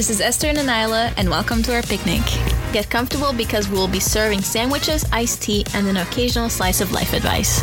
This 0.00 0.08
is 0.08 0.20
Eszter 0.22 0.48
and 0.48 0.56
Anaela, 0.56 1.12
and 1.18 1.28
welcome 1.28 1.62
to 1.62 1.74
our 1.74 1.82
picnic. 1.82 2.22
Get 2.72 2.88
comfortable 2.88 3.34
because 3.34 3.68
we 3.68 3.76
will 3.76 3.86
be 3.86 4.00
serving 4.00 4.40
sandwiches, 4.40 5.04
iced 5.12 5.42
tea, 5.42 5.62
and 5.74 5.86
an 5.88 5.98
occasional 5.98 6.48
slice 6.48 6.80
of 6.80 6.90
life 6.90 7.12
advice. 7.12 7.60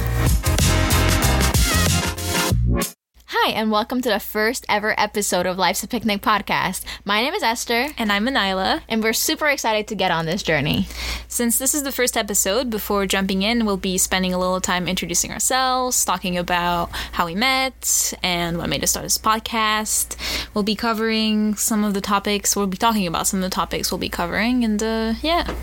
Hi, 3.47 3.53
and 3.53 3.71
welcome 3.71 4.01
to 4.01 4.09
the 4.09 4.19
first 4.19 4.65
ever 4.67 4.93
episode 4.99 5.45
of 5.45 5.57
Life's 5.57 5.81
a 5.81 5.87
Picnic 5.87 6.21
podcast. 6.21 6.83
My 7.05 7.21
name 7.21 7.33
is 7.33 7.43
Eszter, 7.43 7.93
And 7.97 8.11
I'm 8.11 8.27
Anaela. 8.27 8.83
and 8.89 9.01
we're 9.01 9.13
super 9.13 9.47
excited 9.47 9.87
to 9.87 9.95
get 9.95 10.11
on 10.11 10.25
this 10.25 10.43
journey. 10.43 10.85
Since 11.29 11.57
this 11.57 11.73
is 11.73 11.83
the 11.83 11.93
first 11.93 12.17
episode, 12.17 12.69
before 12.69 13.05
jumping 13.05 13.43
in, 13.43 13.65
we'll 13.65 13.77
be 13.77 13.97
spending 13.97 14.33
a 14.33 14.37
little 14.37 14.59
time 14.59 14.85
introducing 14.85 15.31
ourselves, 15.31 16.03
talking 16.03 16.37
about 16.37 16.89
how 17.13 17.25
we 17.25 17.35
met 17.35 18.13
and 18.21 18.57
what 18.57 18.67
made 18.67 18.83
us 18.83 18.89
start 18.89 19.05
this 19.05 19.17
podcast. 19.17 20.17
We'll 20.53 20.65
be 20.65 20.75
covering 20.75 21.55
some 21.55 21.85
of 21.85 21.93
the 21.93 22.01
topics, 22.01 22.53
we'll 22.53 22.67
be 22.67 22.75
talking 22.75 23.07
about 23.07 23.27
some 23.27 23.39
of 23.41 23.49
the 23.49 23.55
topics 23.55 23.93
we'll 23.93 23.97
be 23.97 24.09
covering, 24.09 24.65
and 24.65 24.83
uh, 24.83 25.13
yeah. 25.21 25.55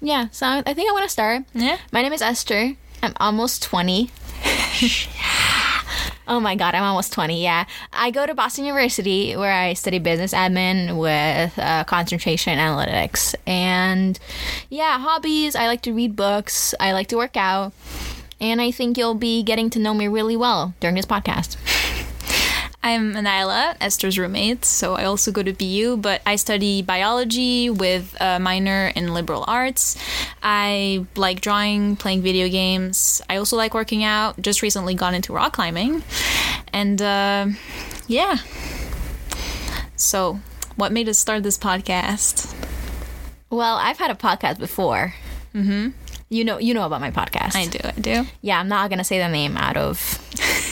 Yeah, 0.00 0.28
so 0.30 0.46
I 0.46 0.74
think 0.74 0.88
I 0.88 0.92
want 0.92 1.02
to 1.02 1.10
start. 1.10 1.42
Yeah. 1.52 1.78
My 1.90 2.02
name 2.02 2.12
is 2.12 2.20
Eszter. 2.22 2.76
I'm 3.02 3.14
almost 3.16 3.64
20. 3.64 4.10
oh 6.28 6.40
my 6.40 6.54
god, 6.54 6.74
I'm 6.74 6.82
almost 6.82 7.12
20. 7.12 7.42
Yeah. 7.42 7.66
I 7.92 8.10
go 8.10 8.26
to 8.26 8.34
Boston 8.34 8.64
University 8.64 9.36
where 9.36 9.52
I 9.52 9.74
study 9.74 9.98
business 9.98 10.32
admin 10.32 10.98
with 10.98 11.58
uh, 11.58 11.84
concentration 11.84 12.58
analytics. 12.58 13.34
And 13.46 14.18
yeah, 14.70 14.98
hobbies 14.98 15.54
I 15.54 15.66
like 15.66 15.82
to 15.82 15.92
read 15.92 16.16
books, 16.16 16.74
I 16.80 16.92
like 16.92 17.08
to 17.08 17.16
work 17.16 17.36
out. 17.36 17.72
And 18.38 18.60
I 18.60 18.70
think 18.70 18.98
you'll 18.98 19.14
be 19.14 19.42
getting 19.42 19.70
to 19.70 19.78
know 19.78 19.94
me 19.94 20.08
really 20.08 20.36
well 20.36 20.74
during 20.80 20.94
this 20.94 21.06
podcast. 21.06 21.56
I'm 22.86 23.16
Anaela, 23.16 23.74
Eszter's 23.80 24.16
roommate, 24.16 24.64
so 24.64 24.94
I 24.94 25.06
also 25.06 25.32
go 25.32 25.42
to 25.42 25.52
BU, 25.52 25.96
but 25.96 26.22
I 26.24 26.36
study 26.36 26.82
biology 26.82 27.68
with 27.68 28.16
a 28.20 28.38
minor 28.38 28.92
in 28.94 29.12
liberal 29.12 29.44
arts. 29.48 29.98
I 30.40 31.04
like 31.16 31.40
drawing, 31.40 31.96
playing 31.96 32.22
video 32.22 32.48
games. 32.48 33.20
I 33.28 33.38
also 33.38 33.56
like 33.56 33.74
working 33.74 34.04
out. 34.04 34.40
Just 34.40 34.62
recently 34.62 34.94
got 34.94 35.14
into 35.14 35.32
rock 35.32 35.54
climbing. 35.54 36.04
And 36.72 37.02
uh, 37.02 37.48
yeah. 38.06 38.36
So, 39.96 40.38
what 40.76 40.92
made 40.92 41.08
us 41.08 41.18
start 41.18 41.42
this 41.42 41.58
podcast? 41.58 42.54
Well, 43.50 43.78
I've 43.78 43.98
had 43.98 44.12
a 44.12 44.14
podcast 44.14 44.60
before. 44.60 45.12
Mm-hmm. 45.56 45.88
You 46.28 46.44
know, 46.44 46.58
you 46.58 46.72
know 46.72 46.86
about 46.86 47.00
my 47.00 47.10
podcast. 47.10 47.56
I 47.56 47.66
do, 47.66 47.80
I 47.82 48.00
do. 48.00 48.30
yeah, 48.42 48.60
I'm 48.60 48.68
not 48.68 48.90
gonna 48.90 49.02
say 49.02 49.18
the 49.18 49.28
name 49.28 49.56
out 49.56 49.76
of 49.76 50.22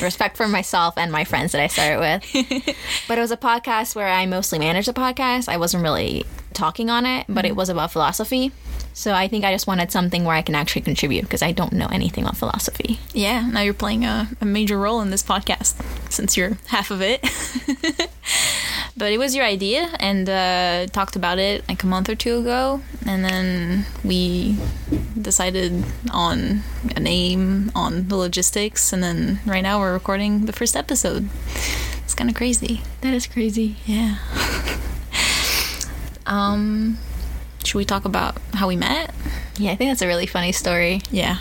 respect 0.05 0.37
for 0.37 0.47
myself 0.47 0.95
and 0.97 1.11
my 1.11 1.25
friends 1.25 1.53
that 1.53 1.61
I 1.61 1.67
started 1.67 2.01
with. 2.01 2.77
but 3.09 3.19
it 3.19 3.21
was 3.21 3.31
a 3.31 3.37
podcast 3.37 3.97
where 3.97 4.09
I 4.09 4.27
mostly 4.27 4.59
managed 4.59 4.89
the 4.89 4.93
podcast. 4.93 5.49
I 5.49 5.57
wasn't 5.57 5.83
really 5.83 6.25
talking 6.53 6.91
on 6.91 7.05
it, 7.05 7.27
but 7.29 7.45
it 7.45 7.49
mm-hmm. 7.49 7.59
was 7.59 7.69
about 7.69 7.93
philosophy. 7.93 8.53
So 8.93 9.13
I 9.13 9.27
think 9.27 9.45
I 9.45 9.53
just 9.53 9.67
wanted 9.67 9.91
something 9.91 10.25
where 10.25 10.37
I 10.37 10.43
can 10.43 10.55
actually 10.55 10.83
contribute 10.83 11.23
because 11.23 11.43
I 11.43 11.51
don't 11.51 11.73
know 11.73 11.89
anything 11.91 12.23
about 12.25 12.37
philosophy. 12.37 13.01
Yeah, 13.13 13.49
now 13.49 13.61
you're 13.61 13.75
playing 13.75 14.05
a, 14.05 14.29
a 14.41 14.45
major 14.45 14.79
role 14.79 15.01
in 15.01 15.11
this 15.11 15.23
podcast 15.23 15.75
since 16.11 16.37
you're 16.37 16.59
half 16.67 16.93
of 16.93 17.03
it. 17.03 17.21
but 18.97 19.13
it 19.13 19.19
was 19.19 19.35
your 19.35 19.45
idea 19.45 19.89
and 19.99 20.29
uh, 20.29 20.87
talked 20.93 21.17
about 21.17 21.39
it 21.39 21.69
like 21.69 21.83
a 21.83 21.87
month 21.87 22.09
or 22.09 22.15
two 22.15 22.39
ago. 22.39 22.81
And 23.07 23.25
then 23.25 23.87
we 24.05 24.57
decided 25.21 25.85
on 26.13 26.63
a 26.95 27.01
name, 27.01 27.73
on 27.75 28.09
the 28.09 28.17
logistics. 28.17 28.93
And 28.93 29.03
then 29.03 29.41
right 29.45 29.63
now 29.63 29.81
we're 29.81 29.93
recording 29.93 30.47
the 30.47 30.53
first 30.53 30.77
episode. 30.77 31.29
It's 32.05 32.15
kind 32.15 32.31
of 32.31 32.37
crazy. 32.37 32.83
That 33.01 33.15
is 33.15 33.27
crazy. 33.27 33.77
Yeah. 33.85 34.19
um, 36.27 36.99
should 37.65 37.79
we 37.79 37.85
talk 37.85 38.05
about 38.05 38.39
how 38.53 38.69
we 38.69 38.77
met? 38.77 39.13
Yeah, 39.59 39.73
I 39.73 39.77
think 39.77 39.91
that's 39.91 40.03
a 40.03 40.07
really 40.07 40.27
funny 40.27 40.53
story. 40.53 41.01
Yeah. 41.11 41.39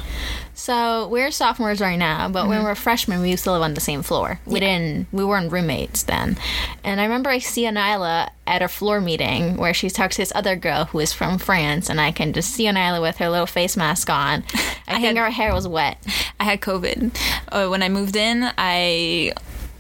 So 0.63 1.09
we're 1.09 1.29
sophomores 1.29 1.81
right 1.81 2.00
now, 2.00 2.29
but 2.29 2.47
when 2.47 2.59
we 2.59 2.63
were 2.63 2.74
freshmen, 2.74 3.19
we 3.22 3.29
used 3.31 3.44
to 3.44 3.51
live 3.51 3.63
on 3.63 3.74
the 3.74 3.81
same 3.81 4.01
floor. 4.01 4.40
We 4.46 4.62
didn't. 4.62 5.07
We 5.12 5.25
weren't 5.25 5.51
roommates 5.51 6.03
then. 6.03 6.38
And 6.85 7.01
I 7.01 7.03
remember 7.03 7.29
I 7.29 7.40
see 7.40 7.66
Anaela 7.66 8.31
at 8.47 8.62
a 8.62 8.69
floor 8.69 9.02
meeting 9.02 9.57
where 9.57 9.73
she 9.73 9.90
talks 9.90 10.16
to 10.16 10.22
this 10.22 10.31
other 10.34 10.56
girl 10.56 10.85
who 10.85 11.00
is 11.00 11.12
from 11.12 11.38
France, 11.38 11.90
and 11.90 12.00
I 12.00 12.13
can 12.13 12.31
just 12.31 12.52
see 12.52 12.66
Anaela 12.66 13.02
with 13.02 13.18
her 13.18 13.29
little 13.29 13.46
face 13.46 13.75
mask 13.75 14.09
on. 14.09 14.46
I, 14.88 15.02
think 15.02 15.03
had- 15.03 15.18
her 15.18 15.29
hair 15.31 15.53
was 15.53 15.68
wet. 15.68 15.97
I 16.40 16.46
had 16.46 16.62
COVID. 16.62 17.13
Uh, 17.50 17.68
when 17.68 17.84
I 17.84 17.90
moved 17.90 18.16
in, 18.16 18.50
I 18.57 19.34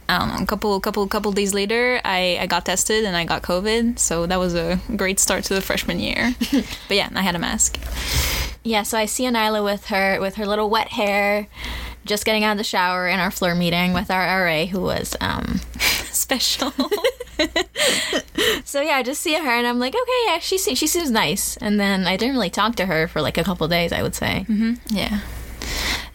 I 0.09 0.19
don't 0.19 0.27
know, 0.27 0.43
a 0.43 0.45
couple 0.45 0.77
couple 0.81 1.07
couple 1.07 1.31
days 1.31 1.53
later, 1.53 2.01
I, 2.03 2.39
I 2.41 2.47
got 2.47 2.65
tested 2.65 3.05
and 3.05 3.15
I 3.15 3.23
got 3.23 3.41
COVID. 3.41 3.99
So 3.99 4.25
that 4.25 4.37
was 4.37 4.53
a 4.53 4.81
great 4.97 5.21
start 5.21 5.45
to 5.45 5.53
the 5.53 5.61
freshman 5.61 6.01
year. 6.01 6.35
but 6.51 6.97
yeah, 6.97 7.07
I 7.15 7.21
had 7.21 7.35
a 7.35 7.39
mask. 7.39 7.79
Yeah, 8.63 8.83
so 8.83 8.97
I 8.97 9.05
see 9.05 9.25
Anaela 9.25 9.61
with 9.63 9.85
her 9.87 10.19
with 10.21 10.35
her 10.35 10.45
little 10.45 10.69
wet 10.69 10.89
hair, 10.89 11.47
just 12.05 12.25
getting 12.25 12.43
out 12.43 12.53
of 12.53 12.57
the 12.57 12.63
shower 12.63 13.07
in 13.07 13.19
our 13.19 13.31
floor 13.31 13.55
meeting 13.55 13.93
with 13.93 14.09
our 14.09 14.45
RA, 14.45 14.65
who 14.65 14.81
was 14.81 15.15
um. 15.21 15.59
Special. 16.11 16.71
So 18.65 18.81
yeah, 18.81 18.93
I 18.95 19.03
just 19.03 19.21
see 19.21 19.33
her 19.33 19.49
and 19.49 19.67
I'm 19.67 19.79
like, 19.79 19.93
okay, 19.93 20.11
yeah, 20.27 20.39
she 20.39 20.57
se- 20.57 20.75
she 20.75 20.87
seems 20.87 21.11
nice. 21.11 21.57
And 21.57 21.79
then 21.79 22.07
I 22.07 22.17
didn't 22.17 22.35
really 22.35 22.49
talk 22.49 22.75
to 22.77 22.85
her 22.85 23.07
for 23.07 23.21
like 23.21 23.37
a 23.37 23.43
couple 23.43 23.67
days, 23.67 23.91
I 23.91 24.01
would 24.01 24.15
say. 24.15 24.45
yeah. 24.89 25.19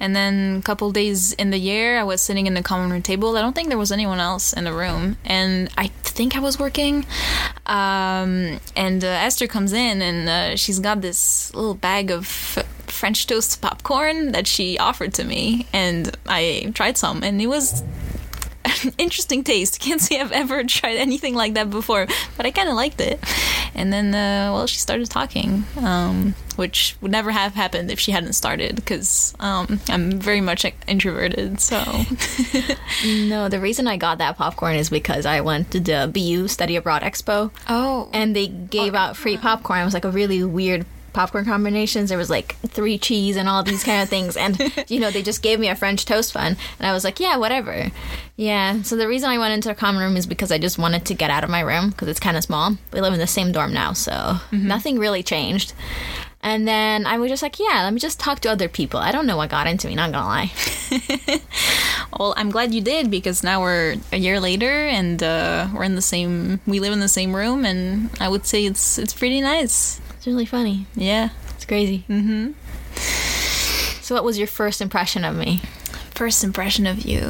And 0.01 0.15
then 0.15 0.57
a 0.59 0.63
couple 0.63 0.91
days 0.93 1.33
in 1.33 1.51
the 1.51 1.59
year, 1.59 1.99
I 1.99 2.05
was 2.05 2.21
sitting 2.21 2.47
in 2.47 2.55
the 2.55 2.63
common 2.63 2.91
room 2.91 3.03
table. 3.03 3.37
I 3.37 3.41
don't 3.41 3.55
think 3.55 3.69
there 3.69 3.79
was 3.79 3.93
anyone 3.93 4.21
else 4.21 4.53
in 4.53 4.65
the 4.65 4.73
room, 4.73 5.17
and 5.25 5.71
I 5.77 5.89
think 5.89 6.37
I 6.37 6.41
was 6.41 6.59
working. 6.59 7.07
Um, 7.67 8.61
and 8.77 9.03
uh, 9.05 9.27
Eszter 9.27 9.49
comes 9.49 9.73
in, 9.73 10.01
and 10.03 10.29
uh, 10.29 10.57
she's 10.57 10.79
got 10.79 11.01
this 11.01 11.55
little 11.55 11.75
bag 11.75 12.11
of 12.11 12.27
French 12.27 13.27
toast 13.27 13.61
popcorn 13.61 14.33
that 14.33 14.47
she 14.47 14.79
offered 14.79 15.15
to 15.15 15.25
me, 15.25 15.67
and 15.73 16.17
I 16.27 16.73
tried 16.75 16.97
some, 16.97 17.23
and 17.23 17.41
it 17.41 17.47
was 17.47 17.83
interesting 18.99 19.45
taste. 19.45 19.81
Can't 19.89 20.01
say 20.01 20.21
I've 20.21 20.33
ever 20.33 20.65
tried 20.65 20.97
anything 20.97 21.35
like 21.35 21.55
that 21.55 21.71
before, 21.71 22.07
but 22.37 22.47
I 22.47 22.51
kind 22.51 22.69
of 22.69 22.75
liked 22.75 23.01
it. 23.01 23.21
And 23.75 23.93
then, 23.93 24.15
uh, 24.15 24.53
well, 24.53 24.67
she 24.67 24.79
started 24.79 25.11
talking, 25.11 25.65
um, 25.81 26.35
which 26.57 26.97
would 27.01 27.13
never 27.13 27.31
have 27.31 27.55
happened 27.55 27.91
if 27.91 28.01
she 28.01 28.13
hadn't 28.13 28.33
started, 28.33 28.77
because 28.77 29.35
um, 29.41 29.81
I'm 29.89 30.19
very 30.19 30.41
much 30.41 30.65
introverted. 30.87 31.61
So, 31.61 31.79
No, 33.07 33.49
the 33.49 33.61
reason 33.61 33.87
I 33.87 33.97
got 33.97 34.19
that 34.19 34.37
popcorn 34.37 34.77
is 34.77 34.91
because 34.91 35.27
I 35.27 35.41
went 35.41 35.71
to 35.73 35.81
the 35.81 36.11
BU 36.13 36.49
Study 36.49 36.77
Abroad 36.77 37.03
Expo 37.03 37.51
oh, 37.69 38.09
and 38.13 38.35
they 38.35 38.49
gave 38.49 38.95
out 38.95 39.17
free 39.17 39.37
popcorn. 39.37 39.81
It 39.81 39.85
was 39.85 39.95
like 39.95 40.05
a 40.05 40.11
really 40.11 40.43
weird 40.43 40.85
popcorn 41.13 41.45
combinations. 41.45 42.09
There 42.09 42.19
was 42.19 42.31
like 42.31 42.57
three 42.67 42.99
cheese 42.99 43.37
and 43.37 43.49
all 43.49 43.63
these 43.63 43.85
kind 43.85 44.03
of 44.03 44.09
things. 44.09 44.37
And, 44.37 44.59
you 44.89 45.01
know, 45.01 45.11
they 45.11 45.23
just 45.23 45.43
gave 45.43 45.59
me 45.61 45.69
a 45.69 45.75
French 45.75 46.05
toast 46.05 46.35
bun. 46.35 46.57
And 46.79 46.87
I 46.87 46.93
was 46.93 47.05
like, 47.05 47.21
yeah, 47.21 47.37
whatever. 47.37 47.91
Yeah. 48.37 48.83
So 48.83 48.97
the 48.97 49.09
reason 49.09 49.31
I 49.31 49.39
went 49.39 49.55
into 49.55 49.71
a 49.71 49.75
common 49.75 50.03
room 50.03 50.17
is 50.17 50.27
because 50.27 50.53
I 50.53 50.59
just 50.59 50.79
wanted 50.79 51.05
to 51.07 51.15
get 51.15 51.31
out 51.31 51.45
of 51.45 51.51
my 51.51 51.61
room 51.61 51.91
because 51.91 52.09
it's 52.09 52.21
kind 52.21 52.37
of 52.37 52.45
small. 52.45 52.77
We 52.93 53.01
live 53.01 53.13
in 53.13 53.19
the 53.19 53.27
same 53.27 53.53
dorm 53.53 53.73
now. 53.73 53.93
So 53.93 54.37
nothing 54.53 54.99
really 54.99 55.23
changed. 55.23 55.73
And 56.41 56.69
then 56.69 57.05
I 57.05 57.19
was 57.19 57.31
just 57.31 57.43
like, 57.43 57.59
yeah, 57.59 57.83
let 57.83 57.93
me 57.93 57.99
just 57.99 58.21
talk 58.21 58.41
to 58.41 58.51
other 58.51 58.69
people. 58.69 59.01
I 59.01 59.11
don't 59.11 59.27
know 59.27 59.37
what 59.37 59.51
got 59.51 59.67
into 59.67 59.89
me, 59.89 59.97
not 59.97 60.13
gonna 60.13 60.27
lie. 60.27 60.53
well, 62.19 62.33
I'm 62.37 62.51
glad 62.51 62.73
you 62.73 62.81
did 62.81 63.11
because 63.11 63.43
now 63.43 63.61
we're 63.61 63.97
a 64.13 64.17
year 64.17 64.39
later 64.39 64.87
and 64.87 65.21
uh, 65.21 65.69
we're 65.75 65.83
in 65.83 65.97
the 65.97 66.03
same. 66.03 66.61
We 66.67 66.79
live 66.79 66.93
in 66.93 67.01
the 67.01 67.09
same 67.09 67.35
room, 67.35 67.65
and 67.65 68.11
I 68.21 68.29
would 68.29 68.47
say 68.47 68.65
it's 68.65 68.99
it's 68.99 69.13
pretty 69.13 69.41
nice. 69.41 70.01
Really 70.29 70.45
funny. 70.45 70.85
Yeah. 70.95 71.31
It's 71.55 71.65
crazy. 71.65 72.05
Mm-hmm. 72.07 72.53
So, 74.03 74.15
what 74.15 74.25
was 74.25 74.37
your 74.37 74.47
first 74.47 74.83
impression 74.83 75.25
of 75.25 75.35
me? 75.35 75.63
first 76.19 76.43
impression 76.43 76.85
of 76.89 77.05
you 77.05 77.23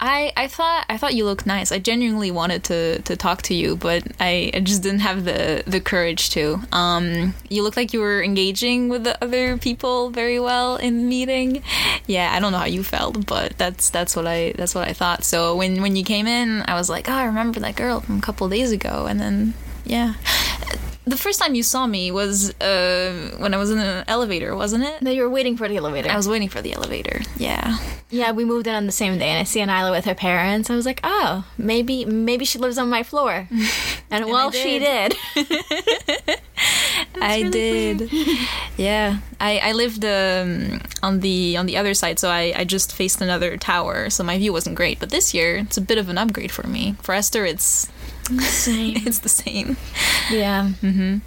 i 0.00 0.30
i 0.36 0.46
thought 0.46 0.84
i 0.90 0.98
thought 0.98 1.14
you 1.14 1.24
looked 1.24 1.46
nice 1.46 1.72
i 1.72 1.78
genuinely 1.78 2.30
wanted 2.30 2.62
to 2.62 3.00
to 3.00 3.16
talk 3.16 3.40
to 3.40 3.54
you 3.54 3.74
but 3.74 4.06
i, 4.20 4.50
I 4.52 4.60
just 4.60 4.82
didn't 4.82 4.98
have 4.98 5.24
the 5.24 5.64
the 5.66 5.80
courage 5.80 6.28
to 6.30 6.60
um 6.70 7.32
you 7.48 7.62
looked 7.62 7.78
like 7.78 7.94
you 7.94 8.00
were 8.00 8.22
engaging 8.22 8.90
with 8.90 9.04
the 9.04 9.16
other 9.24 9.56
people 9.56 10.10
very 10.10 10.38
well 10.38 10.76
in 10.76 10.98
the 10.98 11.04
meeting 11.04 11.62
yeah 12.06 12.34
i 12.34 12.38
don't 12.38 12.52
know 12.52 12.58
how 12.58 12.66
you 12.66 12.82
felt 12.82 13.24
but 13.24 13.56
that's 13.56 13.88
that's 13.88 14.14
what 14.14 14.26
i 14.26 14.52
that's 14.58 14.74
what 14.74 14.86
i 14.86 14.92
thought 14.92 15.24
so 15.24 15.56
when 15.56 15.80
when 15.80 15.96
you 15.96 16.04
came 16.04 16.26
in 16.26 16.60
i 16.68 16.74
was 16.74 16.90
like 16.90 17.08
oh 17.08 17.14
i 17.14 17.24
remember 17.24 17.60
that 17.60 17.76
girl 17.76 18.00
from 18.00 18.18
a 18.18 18.20
couple 18.20 18.46
days 18.50 18.72
ago 18.72 19.06
and 19.08 19.18
then 19.18 19.54
yeah 19.86 20.16
the 21.06 21.16
first 21.16 21.38
time 21.38 21.54
you 21.54 21.62
saw 21.62 21.86
me 21.86 22.10
was 22.10 22.50
uh, 22.60 23.36
when 23.38 23.52
I 23.52 23.58
was 23.58 23.70
in 23.70 23.78
an 23.78 24.04
elevator, 24.08 24.56
wasn't 24.56 24.84
it? 24.84 25.02
No, 25.02 25.10
you 25.10 25.22
were 25.22 25.28
waiting 25.30 25.56
for 25.56 25.68
the 25.68 25.76
elevator. 25.76 26.10
I 26.10 26.16
was 26.16 26.28
waiting 26.28 26.48
for 26.48 26.62
the 26.62 26.72
elevator. 26.72 27.20
Yeah. 27.36 27.78
yeah, 28.10 28.32
we 28.32 28.44
moved 28.44 28.66
in 28.66 28.74
on 28.74 28.86
the 28.86 28.92
same 28.92 29.18
day, 29.18 29.28
and 29.28 29.38
I 29.38 29.44
see 29.44 29.60
Anaela 29.60 29.90
with 29.90 30.06
her 30.06 30.14
parents. 30.14 30.70
I 30.70 30.76
was 30.76 30.86
like, 30.86 31.00
oh, 31.04 31.44
maybe 31.58 32.04
maybe 32.04 32.44
she 32.44 32.58
lives 32.58 32.78
on 32.78 32.88
my 32.88 33.02
floor. 33.02 33.48
And, 34.10 34.26
well, 34.26 34.52
she 34.52 34.78
did. 34.78 35.16
I 37.20 37.40
really 37.40 37.50
did. 37.50 38.10
yeah, 38.76 39.18
I 39.40 39.58
I 39.58 39.72
lived 39.72 40.04
um, 40.04 40.80
on 41.02 41.18
the 41.18 41.56
on 41.56 41.66
the 41.66 41.76
other 41.76 41.94
side, 41.94 42.20
so 42.20 42.28
I 42.28 42.52
I 42.54 42.64
just 42.64 42.92
faced 42.92 43.20
another 43.20 43.56
tower, 43.56 44.10
so 44.10 44.22
my 44.22 44.38
view 44.38 44.52
wasn't 44.52 44.76
great. 44.76 45.00
But 45.00 45.10
this 45.10 45.34
year, 45.34 45.56
it's 45.56 45.76
a 45.76 45.80
bit 45.80 45.98
of 45.98 46.08
an 46.08 46.18
upgrade 46.18 46.52
for 46.52 46.66
me. 46.66 46.94
For 47.02 47.12
Eszter, 47.12 47.48
it's 47.48 47.88
Same. 48.40 48.96
It's 49.06 49.18
the 49.20 49.28
same. 49.28 49.76
yeah. 50.30 50.70
Mm-hmm. 50.82 51.18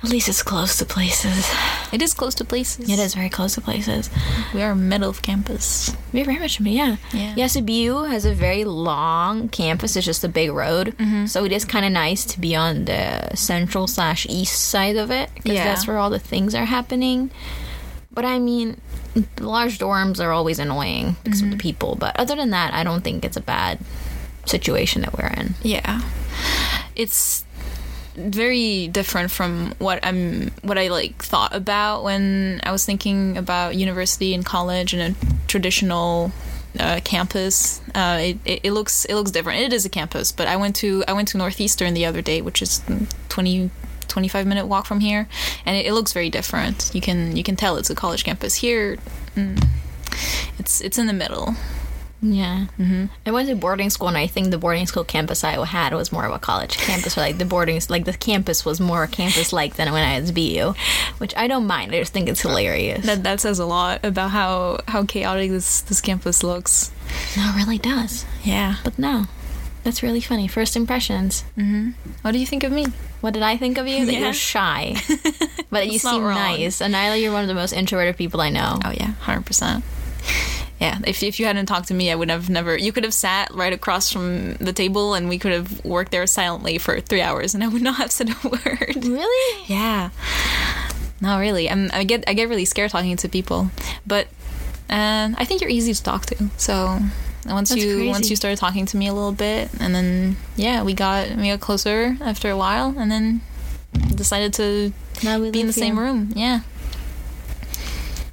At 0.00 0.10
least 0.10 0.28
it's 0.28 0.44
close 0.44 0.76
to 0.78 0.84
places. 0.84 1.44
It 1.92 2.00
is 2.02 2.14
close 2.14 2.32
to 2.36 2.44
places. 2.44 2.88
It 2.88 3.00
is 3.00 3.14
very 3.14 3.28
close 3.28 3.54
to 3.54 3.60
places. 3.60 4.10
We 4.54 4.62
are 4.62 4.72
middle 4.76 5.10
of 5.10 5.22
campus. 5.22 5.90
We're 6.12 6.24
very 6.24 6.38
much, 6.38 6.60
yeah. 6.60 6.98
Yeah. 7.12 7.34
Yeah, 7.36 7.48
BU 7.60 8.04
has 8.04 8.24
a 8.24 8.32
very 8.32 8.64
long 8.64 9.48
campus. 9.48 9.96
It's 9.96 10.06
just 10.06 10.22
a 10.22 10.28
big 10.28 10.52
road. 10.52 10.94
Mm-hmm. 10.98 11.26
So 11.26 11.44
it 11.44 11.50
is 11.50 11.64
kind 11.64 11.84
of 11.84 11.90
nice 11.90 12.24
to 12.26 12.38
be 12.38 12.54
on 12.54 12.84
the 12.84 13.34
central 13.34 13.88
slash 13.88 14.24
east 14.30 14.60
side 14.70 14.94
of 14.96 15.10
it. 15.10 15.30
Because 15.34 15.54
Yeah. 15.54 15.64
that's 15.64 15.88
where 15.88 15.98
all 15.98 16.10
the 16.10 16.20
things 16.20 16.54
are 16.54 16.66
happening. 16.66 17.32
But 18.12 18.24
I 18.24 18.38
mean, 18.38 18.80
large 19.40 19.78
dorms 19.80 20.20
are 20.24 20.30
always 20.30 20.60
annoying 20.60 21.16
because 21.24 21.40
Mm-hmm. 21.42 21.52
of 21.54 21.58
the 21.58 21.62
people. 21.62 21.96
But 21.96 22.14
other 22.20 22.36
than 22.36 22.50
that, 22.50 22.72
I 22.72 22.84
don't 22.84 23.02
think 23.02 23.24
it's 23.24 23.36
a 23.36 23.40
bad 23.42 23.80
situation 24.48 25.02
that 25.02 25.16
we're 25.16 25.28
in. 25.28 25.54
Yeah. 25.62 26.02
It's 26.96 27.44
very 28.16 28.88
different 28.88 29.30
from 29.30 29.74
what 29.78 30.04
I'm 30.04 30.50
what 30.62 30.76
I 30.76 30.88
like 30.88 31.22
thought 31.22 31.54
about 31.54 32.02
when 32.02 32.60
I 32.64 32.72
was 32.72 32.84
thinking 32.84 33.36
about 33.36 33.76
university 33.76 34.34
and 34.34 34.44
college 34.44 34.92
and 34.92 35.14
a 35.14 35.46
traditional 35.46 36.32
uh, 36.78 37.00
campus. 37.04 37.80
Uh, 37.94 38.18
it, 38.20 38.38
it, 38.44 38.60
it 38.64 38.72
looks 38.72 39.04
it 39.04 39.14
looks 39.14 39.30
different. 39.30 39.60
It 39.60 39.72
is 39.72 39.84
a 39.84 39.88
campus, 39.88 40.32
but 40.32 40.48
I 40.48 40.56
went 40.56 40.76
to 40.76 41.04
I 41.06 41.12
went 41.12 41.28
to 41.28 41.38
Northeastern 41.38 41.94
the 41.94 42.06
other 42.06 42.22
day, 42.22 42.42
which 42.42 42.60
is 42.60 42.82
20 43.28 43.70
25 44.08 44.46
minute 44.46 44.66
walk 44.66 44.86
from 44.86 45.00
here, 45.00 45.28
and 45.64 45.76
it, 45.76 45.86
it 45.86 45.92
looks 45.92 46.12
very 46.12 46.30
different. 46.30 46.90
You 46.94 47.00
can 47.00 47.36
you 47.36 47.44
can 47.44 47.56
tell 47.56 47.76
it's 47.76 47.90
a 47.90 47.94
college 47.94 48.24
campus. 48.24 48.56
Here, 48.56 48.98
mm, 49.36 49.64
it's 50.58 50.80
it's 50.80 50.98
in 50.98 51.06
the 51.06 51.12
middle. 51.12 51.54
Yeah. 52.20 52.66
Mm-hmm. 52.78 53.04
I 53.26 53.30
went 53.30 53.48
to 53.48 53.54
boarding 53.54 53.90
school, 53.90 54.08
and 54.08 54.16
I 54.16 54.26
think 54.26 54.50
the 54.50 54.58
boarding 54.58 54.86
school 54.86 55.04
campus 55.04 55.44
I 55.44 55.64
had 55.64 55.94
was 55.94 56.10
more 56.10 56.24
of 56.26 56.32
a 56.32 56.38
college 56.38 56.76
campus. 56.76 57.16
Or 57.16 57.20
like 57.20 57.38
the 57.38 57.44
boarding, 57.44 57.80
like 57.88 58.06
the 58.06 58.12
campus 58.12 58.64
was 58.64 58.80
more 58.80 59.06
campus 59.06 59.52
like 59.52 59.76
than 59.76 59.92
when 59.92 60.02
I 60.02 60.20
was 60.20 60.32
BU, 60.32 60.74
which 61.18 61.32
I 61.36 61.46
don't 61.46 61.66
mind. 61.66 61.94
I 61.94 62.00
just 62.00 62.12
think 62.12 62.28
it's 62.28 62.40
hilarious. 62.40 63.06
That 63.06 63.22
that 63.22 63.40
says 63.40 63.58
a 63.60 63.66
lot 63.66 64.04
about 64.04 64.30
how 64.30 64.80
how 64.88 65.04
chaotic 65.04 65.50
this 65.52 65.80
this 65.82 66.00
campus 66.00 66.42
looks. 66.42 66.90
no, 67.36 67.50
it 67.50 67.56
really 67.56 67.78
does. 67.78 68.24
Yeah. 68.42 68.76
But 68.82 68.98
no, 68.98 69.26
that's 69.84 70.02
really 70.02 70.20
funny. 70.20 70.48
First 70.48 70.74
impressions. 70.76 71.44
What 72.22 72.32
do 72.32 72.38
you 72.40 72.46
think 72.46 72.64
of 72.64 72.72
me? 72.72 72.86
What 73.20 73.32
did 73.34 73.42
I 73.44 73.56
think 73.56 73.78
of 73.78 73.86
you? 73.86 74.06
That 74.06 74.12
Yeah. 74.12 74.18
you're 74.20 74.32
shy, 74.32 74.96
but 75.70 75.86
you 75.90 75.98
seem 76.00 76.22
wrong. 76.22 76.34
nice. 76.34 76.80
And 76.80 76.94
Nyla, 76.94 77.20
you're 77.22 77.32
one 77.32 77.42
of 77.42 77.48
the 77.48 77.54
most 77.54 77.72
introverted 77.72 78.16
people 78.16 78.40
I 78.40 78.50
know. 78.50 78.78
Oh 78.84 78.90
yeah, 78.90 79.12
hundred 79.22 79.46
percent. 79.46 79.84
Yeah, 80.80 80.98
if 81.04 81.22
if 81.22 81.40
you 81.40 81.46
hadn't 81.46 81.66
talked 81.66 81.88
to 81.88 81.94
me, 81.94 82.10
I 82.12 82.14
would 82.14 82.30
have 82.30 82.48
never. 82.48 82.76
You 82.76 82.92
could 82.92 83.04
have 83.04 83.14
sat 83.14 83.52
right 83.52 83.72
across 83.72 84.12
from 84.12 84.54
the 84.54 84.72
table, 84.72 85.14
and 85.14 85.28
we 85.28 85.38
could 85.38 85.52
have 85.52 85.84
worked 85.84 86.12
there 86.12 86.26
silently 86.26 86.78
for 86.78 87.00
three 87.00 87.20
hours, 87.20 87.54
and 87.54 87.64
I 87.64 87.68
would 87.68 87.82
not 87.82 87.96
have 87.96 88.12
said 88.12 88.30
a 88.30 88.48
word. 88.48 89.04
Really? 89.04 89.64
Yeah. 89.66 90.10
No, 91.20 91.40
really. 91.40 91.68
I'm, 91.68 91.90
I 91.92 92.04
get 92.04 92.24
I 92.28 92.34
get 92.34 92.48
really 92.48 92.64
scared 92.64 92.90
talking 92.90 93.16
to 93.16 93.28
people, 93.28 93.70
but 94.06 94.28
uh, 94.88 95.30
I 95.36 95.44
think 95.44 95.60
you're 95.60 95.70
easy 95.70 95.92
to 95.94 96.02
talk 96.02 96.26
to. 96.26 96.48
So 96.58 97.00
once 97.44 97.70
That's 97.70 97.82
you 97.82 97.96
crazy. 97.96 98.08
once 98.08 98.30
you 98.30 98.36
started 98.36 98.58
talking 98.58 98.86
to 98.86 98.96
me 98.96 99.08
a 99.08 99.12
little 99.14 99.32
bit, 99.32 99.70
and 99.80 99.92
then 99.92 100.36
yeah, 100.56 100.84
we 100.84 100.94
got 100.94 101.34
we 101.36 101.48
got 101.50 101.58
closer 101.60 102.16
after 102.20 102.50
a 102.50 102.56
while, 102.56 102.94
and 102.96 103.10
then 103.10 103.40
decided 104.14 104.54
to 104.54 104.92
be 105.20 105.28
in 105.28 105.42
the 105.42 105.62
live 105.62 105.74
same 105.74 105.98
room. 105.98 106.32
Yeah. 106.36 106.60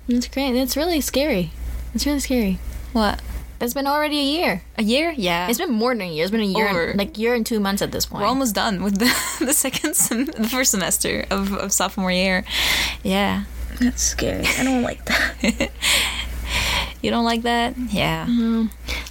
That's 0.07 0.27
great. 0.27 0.53
That's 0.53 0.77
really 0.77 1.01
scary. 1.01 1.51
It's 1.95 2.05
really 2.05 2.19
scary. 2.19 2.59
What? 2.93 3.21
It's 3.61 3.73
been 3.73 3.87
already 3.87 4.19
a 4.19 4.23
year. 4.23 4.61
A 4.77 4.83
year? 4.83 5.13
Yeah. 5.15 5.47
It's 5.47 5.57
been 5.57 5.71
more 5.71 5.93
than 5.93 6.01
a 6.01 6.11
year. 6.11 6.23
It's 6.25 6.31
been 6.31 6.41
a 6.41 6.43
year, 6.43 6.67
Over. 6.67 6.85
and, 6.87 6.99
like 6.99 7.17
year 7.17 7.33
and 7.33 7.45
two 7.45 7.61
months 7.61 7.81
at 7.81 7.91
this 7.93 8.05
point. 8.05 8.21
We're 8.21 8.27
almost 8.27 8.53
done 8.53 8.83
with 8.83 8.99
the 8.99 9.05
the 9.45 9.53
second 9.53 9.95
sem- 9.95 10.25
the 10.25 10.47
first 10.49 10.71
semester 10.71 11.25
of, 11.31 11.53
of 11.53 11.71
sophomore 11.71 12.11
year. 12.11 12.43
Yeah. 13.01 13.45
That's 13.79 14.03
scary. 14.03 14.45
I 14.45 14.63
don't 14.63 14.83
like 14.83 15.05
that. 15.05 15.71
You 17.05 17.11
don't 17.11 17.23
like 17.23 17.43
that? 17.43 17.75
Yeah. 17.77 18.25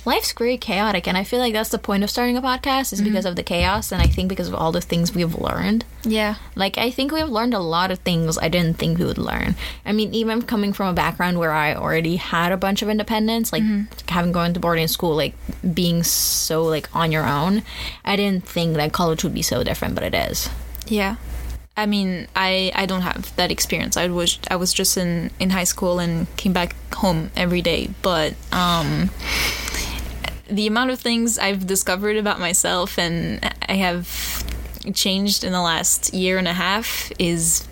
Life's 0.04 0.32
very 0.32 0.58
chaotic, 0.58 1.06
and 1.06 1.16
I 1.16 1.22
feel 1.22 1.38
like 1.38 1.52
that's 1.52 1.70
the 1.70 1.78
point 1.78 2.02
of 2.02 2.10
starting 2.10 2.36
a 2.36 2.42
podcast 2.42 2.92
is 2.92 2.98
Mm-hmm. 3.00 3.08
because 3.08 3.24
of 3.24 3.36
the 3.36 3.44
chaos, 3.44 3.92
and 3.92 4.02
I 4.02 4.06
think 4.06 4.28
because 4.28 4.48
of 4.48 4.54
all 4.54 4.72
the 4.72 4.80
things 4.80 5.14
we've 5.14 5.34
learned. 5.36 5.84
Yeah. 6.02 6.34
Like 6.56 6.76
I 6.76 6.90
think 6.90 7.12
we've 7.12 7.28
learned 7.28 7.54
a 7.54 7.60
lot 7.60 7.92
of 7.92 8.00
things 8.00 8.36
I 8.36 8.48
didn't 8.48 8.78
think 8.78 8.98
we 8.98 9.04
would 9.04 9.16
learn. 9.16 9.54
I 9.86 9.92
mean, 9.92 10.12
even 10.12 10.42
coming 10.42 10.72
from 10.72 10.88
a 10.88 10.92
background 10.92 11.38
where 11.38 11.52
I 11.52 11.74
already 11.76 12.16
had 12.16 12.50
a 12.50 12.56
bunch 12.56 12.82
of 12.82 12.88
independence, 12.88 13.52
like 13.52 13.62
having 14.08 14.32
gone 14.32 14.52
to 14.54 14.60
boarding 14.60 14.88
school, 14.88 15.14
like 15.14 15.34
being 15.72 16.02
so 16.02 16.64
like 16.64 16.88
on 16.96 17.12
your 17.12 17.26
own, 17.26 17.62
I 18.04 18.16
didn't 18.16 18.44
think 18.44 18.74
that 18.76 18.92
college 18.92 19.22
would 19.22 19.34
be 19.34 19.42
so 19.42 19.62
different, 19.62 19.94
but 19.94 20.02
it 20.02 20.14
is. 20.14 20.50
Yeah. 20.88 21.16
I 21.76 21.86
mean, 21.86 22.28
I, 22.36 22.70
I 22.74 22.86
don't 22.86 23.00
have 23.00 23.34
that 23.36 23.50
experience. 23.50 23.96
I 23.96 24.06
was 24.06 24.38
I 24.48 24.56
was 24.56 24.72
just 24.72 24.96
in, 24.96 25.30
in 25.40 25.50
high 25.50 25.64
school 25.64 25.98
and 25.98 26.34
came 26.36 26.52
back 26.52 26.76
home 26.94 27.30
every 27.34 27.62
day. 27.62 27.90
But 28.00 28.34
um, 28.52 29.10
the 30.48 30.66
amount 30.68 30.90
of 30.90 31.00
things 31.00 31.38
I've 31.38 31.66
discovered 31.66 32.16
about 32.16 32.38
myself 32.38 32.98
and 32.98 33.40
I 33.68 33.74
have 33.74 34.44
changed 34.94 35.42
in 35.42 35.52
the 35.52 35.60
last 35.62 36.14
year 36.14 36.38
and 36.38 36.46
a 36.46 36.52
half 36.52 37.10
is 37.18 37.66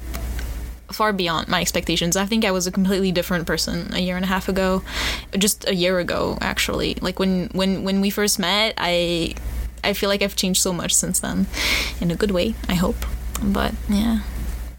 far 0.90 1.12
beyond 1.12 1.48
my 1.48 1.60
expectations. 1.60 2.16
I 2.16 2.26
think 2.26 2.44
I 2.44 2.50
was 2.50 2.66
a 2.66 2.72
completely 2.72 3.12
different 3.12 3.46
person 3.46 3.94
a 3.94 4.00
year 4.00 4.16
and 4.16 4.25
a 4.25 4.28
half 4.28 4.48
ago, 4.48 4.82
just 5.38 5.66
a 5.69 5.75
year 5.75 6.00
ago 6.00 6.38
actually. 6.40 6.96
Like 6.96 7.20
when 7.20 7.50
when 7.52 7.84
when 7.84 8.00
we 8.00 8.10
first 8.10 8.40
met, 8.40 8.75
I 8.78 9.34
I 9.84 9.93
feel 9.93 10.08
like 10.08 10.22
I've 10.22 10.37
changed 10.37 10.60
so 10.60 10.72
much 10.72 10.93
since 10.93 11.20
then, 11.20 11.46
in 12.00 12.10
a 12.10 12.16
good 12.16 12.32
way. 12.32 12.56
I 12.69 12.75
hope. 12.75 12.96
But 13.43 13.75
yeah, 13.89 14.21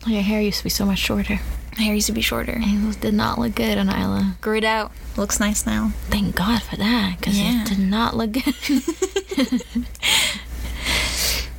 Your 0.06 0.21
hair 0.21 0.42
used 0.42 0.60
to 0.60 0.63
be 0.63 0.69
so 0.69 0.86
much 0.86 1.00
shorter. 1.00 1.39
my 1.77 1.83
hair 1.83 1.94
used 1.95 2.07
to 2.07 2.13
be 2.13 2.21
shorter. 2.21 2.56
It 2.57 3.00
did 3.01 3.13
not 3.13 3.39
look 3.39 3.56
good 3.56 3.77
on 3.77 3.89
Isla. 3.89 4.36
Grew 4.42 4.57
it 4.57 4.63
out. 4.63 4.92
Looks 5.18 5.39
nice 5.39 5.65
now. 5.65 5.92
Thank 6.10 6.36
God 6.36 6.62
for 6.63 6.75
that, 6.77 7.18
because 7.19 7.39
Yeah. 7.39 7.62
it 7.63 7.68
did 7.68 7.80
not 7.80 8.15
look 8.15 8.31
good. 8.33 8.44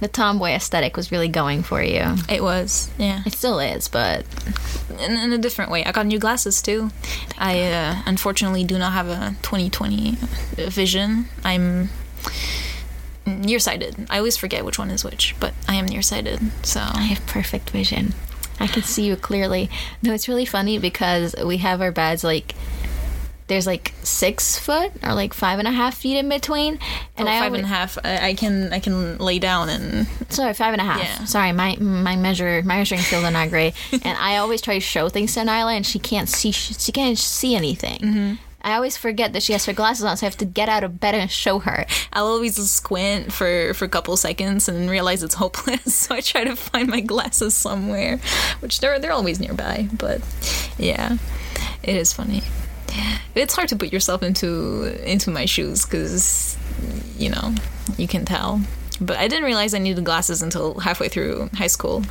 the 0.01 0.09
tomboy 0.09 0.51
aesthetic 0.51 0.97
was 0.97 1.11
really 1.12 1.29
going 1.29 1.62
for 1.62 1.83
you. 1.83 2.17
It 2.29 2.43
was. 2.43 2.91
Yeah. 2.99 3.23
It 3.25 3.33
still 3.35 3.59
is, 3.61 3.89
but 3.89 4.25
in, 5.01 5.12
in 5.12 5.33
a 5.33 5.39
different 5.39 5.71
way. 5.71 5.85
I 5.85 5.93
got 5.93 6.06
new 6.06 6.19
glasses 6.19 6.61
too. 6.61 6.91
I 7.39 7.62
uh, 7.62 8.03
unfortunately 8.06 8.65
do 8.65 8.79
not 8.79 8.93
have 8.93 9.09
a 9.09 9.37
2020 9.43 10.17
vision. 10.71 11.27
I'm 11.45 11.91
nearsighted. 13.40 14.06
I 14.10 14.19
always 14.19 14.36
forget 14.36 14.64
which 14.64 14.79
one 14.79 14.91
is 14.91 15.05
which, 15.05 15.34
but 15.41 15.55
I 15.69 15.74
am 15.74 15.86
nearsighted. 15.86 16.41
So 16.64 16.81
I 16.81 17.03
have 17.03 17.24
perfect 17.26 17.70
vision. 17.70 18.14
I 18.60 18.67
can 18.67 18.82
see 18.82 19.06
you 19.06 19.17
clearly. 19.17 19.69
No, 20.03 20.12
it's 20.12 20.29
really 20.29 20.44
funny 20.44 20.79
because 20.79 21.34
we 21.44 21.58
have 21.58 21.81
our 21.81 21.93
beds 21.93 22.22
like 22.22 22.55
there's 23.46 23.67
like 23.67 23.93
six 24.03 24.58
foot 24.58 24.91
or 25.03 25.12
like 25.12 25.34
five 25.34 25.58
and 25.58 25.69
a 25.69 25.70
half 25.70 25.96
feet 25.96 26.17
in 26.17 26.29
between, 26.29 26.79
and 27.17 27.29
oh, 27.29 27.31
I 27.31 27.41
five 27.41 27.46
always, 27.46 27.58
and 27.58 27.67
a 27.67 27.69
half. 27.69 27.98
I, 28.03 28.29
I 28.29 28.34
can 28.34 28.72
I 28.72 28.79
can 28.79 29.19
lay 29.19 29.38
down 29.38 29.69
and 29.69 30.06
sorry 30.31 30.55
five 30.55 30.72
and 30.72 30.81
a 30.81 30.84
half. 30.84 31.00
Yeah. 31.00 31.24
Sorry, 31.24 31.53
my 31.53 31.76
my 31.76 32.17
measure 32.17 32.62
my 32.64 32.79
measuring 32.79 33.03
skills 33.03 33.24
are 33.24 33.31
not 33.31 33.50
great, 33.50 33.74
and 33.93 34.19
I 34.19 34.38
always 34.38 34.62
try 34.62 34.74
to 34.74 34.81
show 34.81 35.08
things 35.08 35.34
to 35.34 35.41
Nyla, 35.41 35.76
and 35.76 35.86
she 35.86 35.98
can't 35.98 36.29
see 36.29 36.53
she 36.53 36.93
can't 36.93 37.19
see 37.19 37.55
anything. 37.55 37.98
Mm-hmm. 37.98 38.34
I 38.65 38.77
always 38.77 38.97
forget 38.97 39.35
that 39.35 39.43
she 39.43 39.53
has 39.53 39.67
her 39.67 39.75
glasses 39.75 40.06
on, 40.06 40.17
so 40.17 40.25
I 40.25 40.29
have 40.29 40.39
to 40.39 40.47
get 40.47 40.71
out 40.71 40.85
of 40.85 40.99
bed 40.99 41.15
and 41.15 41.31
show 41.31 41.59
her. 41.59 41.85
I'll 42.15 42.27
always 42.27 42.56
squint 42.56 43.31
for 43.31 43.75
for 43.75 43.85
a 43.85 43.89
couple 43.89 44.17
seconds 44.17 44.71
and 44.71 44.89
realize 44.89 45.23
it's 45.23 45.35
hopeless. 45.35 45.83
So 46.05 46.15
I 46.15 46.21
try 46.21 46.44
to 46.44 46.56
find 46.56 46.89
my 46.89 47.01
glasses 47.01 47.55
somewhere, 47.55 48.19
which 48.61 48.81
they're 48.81 48.99
they're 48.99 49.13
always 49.13 49.39
nearby. 49.39 49.89
But 49.93 50.23
yeah, 50.79 51.19
it 51.83 51.97
is 51.97 52.13
funny. 52.13 52.43
It's 53.35 53.55
hard 53.55 53.69
to 53.69 53.77
put 53.77 53.93
yourself 53.93 54.23
into 54.23 54.99
into 55.05 55.31
my 55.31 55.44
shoes 55.44 55.85
because 55.85 56.56
you 57.19 57.31
know 57.31 57.55
you 57.99 58.09
can 58.09 58.25
tell. 58.25 58.61
But 59.01 59.19
I 59.19 59.29
didn't 59.29 59.44
realize 59.44 59.75
I 59.75 59.79
needed 59.79 60.05
glasses 60.05 60.41
until 60.41 60.81
halfway 60.81 61.09
through 61.09 61.51
high 61.55 61.69
school. 61.69 62.03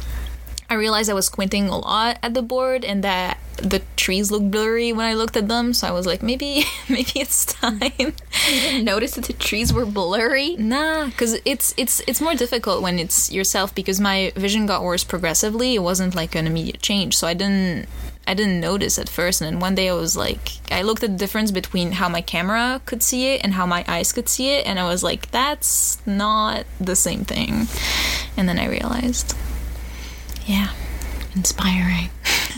I 0.69 0.75
realized 0.75 1.09
I 1.09 1.13
was 1.13 1.25
squinting 1.25 1.67
a 1.67 1.77
lot 1.77 2.19
at 2.21 2.33
the 2.33 2.41
board 2.41 2.85
and 2.85 3.03
that 3.03 3.37
the 3.57 3.81
trees 3.95 4.31
looked 4.31 4.51
blurry 4.51 4.91
when 4.91 5.05
I 5.05 5.13
looked 5.13 5.37
at 5.37 5.47
them. 5.47 5.73
So 5.73 5.87
I 5.87 5.91
was 5.91 6.05
like, 6.05 6.21
maybe 6.23 6.65
maybe 6.89 7.11
it's 7.15 7.45
time. 7.45 7.81
You 7.87 8.13
didn't 8.61 8.85
notice 8.85 9.15
that 9.15 9.25
the 9.25 9.33
trees 9.33 9.73
were 9.73 9.85
blurry. 9.85 10.55
Nah, 10.57 11.05
because 11.05 11.39
it's 11.45 11.73
it's 11.77 12.01
it's 12.07 12.21
more 12.21 12.35
difficult 12.35 12.81
when 12.81 12.99
it's 12.99 13.31
yourself 13.31 13.73
because 13.73 13.99
my 13.99 14.31
vision 14.35 14.65
got 14.65 14.83
worse 14.83 15.03
progressively. 15.03 15.75
It 15.75 15.83
wasn't 15.83 16.15
like 16.15 16.35
an 16.35 16.47
immediate 16.47 16.81
change, 16.81 17.17
so 17.17 17.27
I 17.27 17.33
didn't 17.33 17.87
I 18.25 18.33
didn't 18.33 18.59
notice 18.59 18.97
at 18.97 19.09
first. 19.09 19.41
And 19.41 19.51
then 19.51 19.59
one 19.59 19.75
day 19.75 19.89
I 19.89 19.93
was 19.93 20.15
like, 20.15 20.71
I 20.71 20.81
looked 20.81 21.03
at 21.03 21.11
the 21.11 21.17
difference 21.17 21.51
between 21.51 21.93
how 21.93 22.07
my 22.07 22.21
camera 22.21 22.81
could 22.85 23.03
see 23.03 23.33
it 23.33 23.41
and 23.43 23.53
how 23.53 23.65
my 23.65 23.83
eyes 23.87 24.11
could 24.11 24.29
see 24.29 24.49
it, 24.49 24.65
and 24.65 24.79
I 24.79 24.87
was 24.87 25.03
like, 25.03 25.31
that's 25.31 25.97
not 26.05 26.65
the 26.79 26.95
same 26.95 27.25
thing. 27.25 27.67
And 28.37 28.47
then 28.47 28.57
I 28.57 28.67
realized, 28.67 29.35
yeah, 30.45 30.69
Inspiring. 31.35 32.09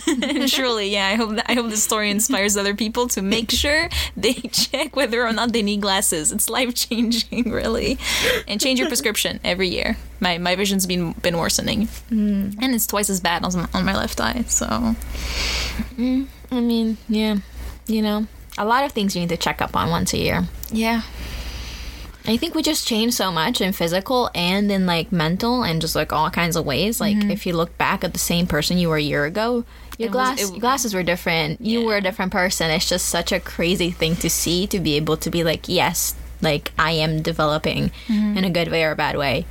Surely, 0.47 0.89
yeah. 0.89 1.07
I 1.07 1.15
hope 1.15 1.35
that, 1.35 1.45
I 1.49 1.53
hope 1.53 1.69
the 1.69 1.77
story 1.77 2.09
inspires 2.09 2.57
other 2.57 2.75
people 2.75 3.07
to 3.09 3.21
make 3.21 3.51
sure 3.51 3.89
they 4.15 4.33
check 4.51 4.95
whether 4.95 5.25
or 5.25 5.33
not 5.33 5.53
they 5.53 5.61
need 5.61 5.81
glasses. 5.81 6.31
It's 6.31 6.49
life 6.49 6.75
changing, 6.75 7.51
really. 7.51 7.97
And 8.47 8.59
change 8.59 8.79
your 8.79 8.87
prescription 8.87 9.39
every 9.43 9.69
year. 9.69 9.97
My 10.19 10.37
my 10.37 10.55
vision's 10.55 10.85
been 10.85 11.13
been 11.13 11.37
worsening, 11.37 11.87
mm. 12.09 12.55
and 12.61 12.75
it's 12.75 12.87
twice 12.87 13.09
as 13.09 13.19
bad 13.19 13.43
on, 13.43 13.69
on 13.73 13.85
my 13.85 13.95
left 13.95 14.19
eye. 14.21 14.43
So, 14.47 14.65
mm, 14.65 16.27
I 16.51 16.59
mean, 16.61 16.97
yeah, 17.09 17.37
you 17.87 18.01
know, 18.01 18.27
a 18.57 18.65
lot 18.65 18.85
of 18.85 18.91
things 18.91 19.15
you 19.15 19.21
need 19.21 19.29
to 19.29 19.37
check 19.37 19.61
up 19.61 19.75
on 19.75 19.89
once 19.89 20.13
a 20.13 20.17
year. 20.17 20.45
Yeah. 20.71 21.01
I 22.27 22.37
think 22.37 22.55
we 22.55 22.63
just 22.63 22.87
changed 22.87 23.15
so 23.15 23.31
much 23.31 23.61
in 23.61 23.71
physical 23.71 24.31
and 24.33 24.71
in 24.71 24.87
like 24.87 25.11
mental 25.11 25.63
and 25.63 25.79
just 25.79 25.95
like 25.95 26.11
all 26.11 26.31
kinds 26.31 26.55
of 26.55 26.65
ways. 26.65 26.99
Like 26.99 27.17
mm-hmm. 27.17 27.29
if 27.29 27.45
you 27.45 27.53
look 27.53 27.77
back 27.77 28.03
at 28.03 28.13
the 28.13 28.19
same 28.19 28.47
person 28.47 28.79
you 28.79 28.89
were 28.89 28.97
a 28.97 29.01
year 29.01 29.25
ago, 29.25 29.63
your 29.97 30.09
glass 30.09 30.39
was, 30.41 30.51
it, 30.51 30.59
glasses 30.59 30.93
were 30.93 31.03
different. 31.03 31.61
You 31.61 31.81
yeah. 31.81 31.85
were 31.85 31.97
a 31.97 32.01
different 32.01 32.31
person. 32.31 32.69
It's 32.69 32.89
just 32.89 33.07
such 33.07 33.31
a 33.31 33.39
crazy 33.39 33.91
thing 33.91 34.15
to 34.17 34.29
see 34.29 34.67
to 34.67 34.79
be 34.79 34.95
able 34.95 35.17
to 35.17 35.29
be 35.29 35.43
like, 35.43 35.67
yes, 35.67 36.15
like 36.41 36.71
I 36.77 36.91
am 36.91 37.21
developing 37.21 37.91
mm-hmm. 38.07 38.37
in 38.37 38.43
a 38.43 38.49
good 38.49 38.69
way 38.69 38.83
or 38.83 38.91
a 38.91 38.95
bad 38.95 39.17
way. 39.17 39.45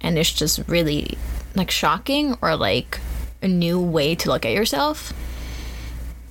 And 0.00 0.18
it's 0.18 0.32
just 0.32 0.60
really 0.66 1.16
like 1.54 1.70
shocking 1.70 2.36
or 2.42 2.56
like 2.56 3.00
a 3.42 3.48
new 3.48 3.80
way 3.80 4.14
to 4.16 4.28
look 4.28 4.44
at 4.44 4.52
yourself. 4.52 5.12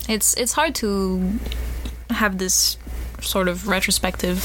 It's 0.10 0.34
it's 0.36 0.54
hard 0.54 0.76
to 0.76 1.40
have 2.10 2.38
this 2.38 2.78
sort 3.24 3.48
of 3.48 3.68
retrospective 3.68 4.38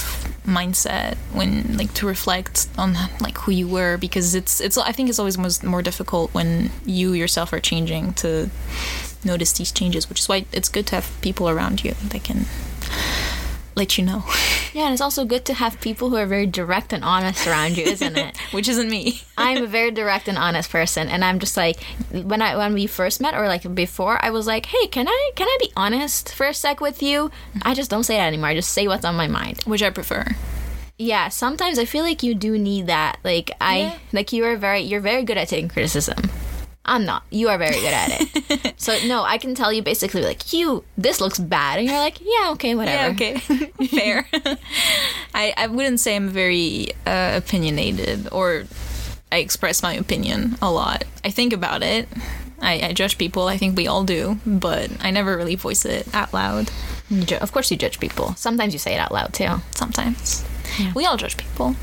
mindset 0.46 1.16
when 1.32 1.76
like 1.76 1.92
to 1.94 2.06
reflect 2.06 2.68
on 2.78 2.94
like 3.20 3.36
who 3.38 3.52
you 3.52 3.68
were 3.68 3.96
because 3.96 4.34
it's 4.34 4.60
it's 4.60 4.78
I 4.78 4.92
think 4.92 5.08
it's 5.08 5.18
always 5.18 5.36
most, 5.36 5.62
more 5.62 5.82
difficult 5.82 6.32
when 6.32 6.70
you 6.86 7.12
yourself 7.12 7.52
are 7.52 7.60
changing 7.60 8.14
to 8.14 8.50
notice 9.24 9.52
these 9.52 9.72
changes 9.72 10.08
which 10.08 10.20
is 10.20 10.28
why 10.28 10.46
it's 10.52 10.68
good 10.68 10.86
to 10.86 10.94
have 10.94 11.18
people 11.20 11.48
around 11.48 11.84
you 11.84 11.94
that 12.08 12.24
can 12.24 12.46
let 13.78 13.96
you 13.96 14.04
know. 14.04 14.24
Yeah, 14.74 14.84
and 14.84 14.92
it's 14.92 15.00
also 15.00 15.24
good 15.24 15.46
to 15.46 15.54
have 15.54 15.80
people 15.80 16.10
who 16.10 16.16
are 16.16 16.26
very 16.26 16.46
direct 16.46 16.92
and 16.92 17.02
honest 17.02 17.46
around 17.46 17.78
you, 17.78 17.84
isn't 17.84 18.18
it? 18.18 18.36
Which 18.50 18.68
isn't 18.68 18.90
me. 18.90 19.22
I'm 19.38 19.62
a 19.62 19.66
very 19.66 19.90
direct 19.90 20.28
and 20.28 20.36
honest 20.36 20.70
person, 20.70 21.08
and 21.08 21.24
I'm 21.24 21.38
just 21.38 21.56
like 21.56 21.82
when 22.10 22.42
I 22.42 22.56
when 22.56 22.74
we 22.74 22.86
first 22.86 23.20
met 23.20 23.34
or 23.34 23.46
like 23.48 23.74
before, 23.74 24.22
I 24.22 24.30
was 24.30 24.46
like, 24.46 24.66
"Hey, 24.66 24.86
can 24.88 25.08
I 25.08 25.30
can 25.34 25.46
I 25.46 25.56
be 25.60 25.72
honest 25.76 26.34
for 26.34 26.46
a 26.46 26.52
sec 26.52 26.80
with 26.80 27.02
you?" 27.02 27.30
I 27.62 27.72
just 27.72 27.90
don't 27.90 28.04
say 28.04 28.16
that 28.16 28.26
anymore. 28.26 28.50
I 28.50 28.54
just 28.54 28.72
say 28.72 28.86
what's 28.86 29.04
on 29.04 29.16
my 29.16 29.28
mind, 29.28 29.62
which 29.64 29.82
I 29.82 29.90
prefer. 29.90 30.26
Yeah, 30.98 31.28
sometimes 31.28 31.78
I 31.78 31.84
feel 31.84 32.02
like 32.02 32.24
you 32.24 32.34
do 32.34 32.58
need 32.58 32.88
that. 32.88 33.18
Like 33.24 33.52
I 33.60 33.78
yeah. 33.78 33.98
like 34.12 34.32
you 34.32 34.44
are 34.44 34.56
very 34.56 34.80
you're 34.80 35.00
very 35.00 35.22
good 35.22 35.38
at 35.38 35.48
taking 35.48 35.68
criticism. 35.68 36.18
I'm 36.88 37.04
not. 37.04 37.22
You 37.30 37.50
are 37.50 37.58
very 37.58 37.74
good 37.74 37.92
at 37.92 38.08
it. 38.10 38.74
so 38.80 38.96
no, 39.06 39.22
I 39.22 39.38
can 39.38 39.54
tell 39.54 39.72
you 39.72 39.82
basically 39.82 40.22
like 40.22 40.52
you 40.52 40.84
this 40.96 41.20
looks 41.20 41.38
bad, 41.38 41.78
and 41.78 41.88
you're 41.88 41.98
like, 41.98 42.18
yeah, 42.20 42.50
okay, 42.52 42.74
whatever. 42.74 43.12
Yeah, 43.24 43.34
okay, 43.34 43.36
fair. 43.88 44.26
I 45.34 45.52
I 45.56 45.66
wouldn't 45.66 46.00
say 46.00 46.16
I'm 46.16 46.28
very 46.28 46.88
uh, 47.06 47.32
opinionated 47.36 48.28
or 48.32 48.64
I 49.30 49.38
express 49.38 49.82
my 49.82 49.92
opinion 49.94 50.56
a 50.62 50.72
lot. 50.72 51.04
I 51.24 51.30
think 51.30 51.52
about 51.52 51.82
it. 51.82 52.08
I, 52.60 52.80
I, 52.88 52.92
judge 52.92 53.18
people. 53.18 53.46
I 53.46 53.56
think 53.56 53.76
we 53.76 53.86
all 53.86 54.02
do, 54.02 54.38
but 54.44 54.90
I 55.00 55.12
never 55.12 55.36
really 55.36 55.54
voice 55.54 55.84
it 55.84 56.12
out 56.12 56.32
loud. 56.32 56.70
Of 57.40 57.52
course, 57.52 57.70
you 57.70 57.76
judge 57.76 58.00
people. 58.00 58.34
Sometimes 58.34 58.72
you 58.72 58.80
say 58.80 58.94
it 58.94 58.98
out 58.98 59.12
loud 59.12 59.32
too. 59.32 59.60
Sometimes. 59.74 60.44
Yeah. 60.78 60.92
We 60.94 61.06
all 61.06 61.16
judge 61.16 61.36
people, 61.36 61.76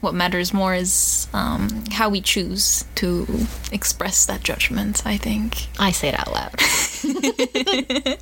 what 0.00 0.14
matters 0.14 0.52
more 0.54 0.74
is 0.74 1.28
um, 1.32 1.84
how 1.90 2.08
we 2.08 2.20
choose 2.20 2.84
to 2.96 3.26
express 3.72 4.26
that 4.26 4.42
judgment, 4.42 5.06
I 5.06 5.16
think. 5.16 5.66
I 5.78 5.90
say 5.90 6.08
it 6.08 6.18
out 6.18 6.32
loud. 6.32 6.54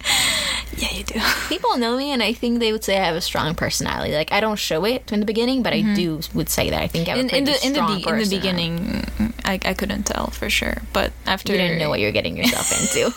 yeah, 0.76 0.92
you 0.92 1.04
do. 1.04 1.20
People 1.48 1.76
know 1.78 1.96
me, 1.96 2.12
and 2.12 2.22
I 2.22 2.32
think 2.32 2.60
they 2.60 2.72
would 2.72 2.84
say 2.84 2.98
I 2.98 3.04
have 3.04 3.16
a 3.16 3.20
strong 3.20 3.54
personality. 3.54 4.14
Like, 4.14 4.32
I 4.32 4.40
don't 4.40 4.58
show 4.58 4.84
it 4.84 5.10
in 5.12 5.20
the 5.20 5.26
beginning, 5.26 5.62
but 5.62 5.72
mm-hmm. 5.72 5.92
I 5.92 5.94
do 5.94 6.20
would 6.34 6.48
say 6.48 6.70
that. 6.70 6.80
I 6.80 6.86
think 6.86 7.08
I 7.08 7.12
have 7.12 7.20
in, 7.20 7.30
in 7.30 7.44
the, 7.44 7.66
in 7.66 7.72
the, 7.72 7.82
be- 7.82 8.08
in 8.08 8.18
the 8.18 8.28
beginning, 8.28 9.32
I, 9.44 9.58
I 9.64 9.74
couldn't 9.74 10.04
tell 10.04 10.28
for 10.28 10.50
sure. 10.50 10.82
But 10.92 11.12
after. 11.26 11.52
You 11.52 11.58
didn't 11.58 11.78
know 11.78 11.88
what 11.88 12.00
you're 12.00 12.12
getting 12.12 12.36
yourself 12.36 12.70
into. 12.72 13.12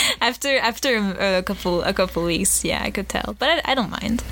after 0.20 0.56
after 0.58 0.96
a 0.96 1.42
couple 1.42 1.82
a 1.82 1.92
couple 1.92 2.24
weeks, 2.24 2.64
yeah, 2.64 2.82
I 2.82 2.90
could 2.90 3.08
tell. 3.08 3.36
But 3.38 3.48
I, 3.48 3.72
I 3.72 3.74
don't 3.74 3.90
mind. 3.90 4.22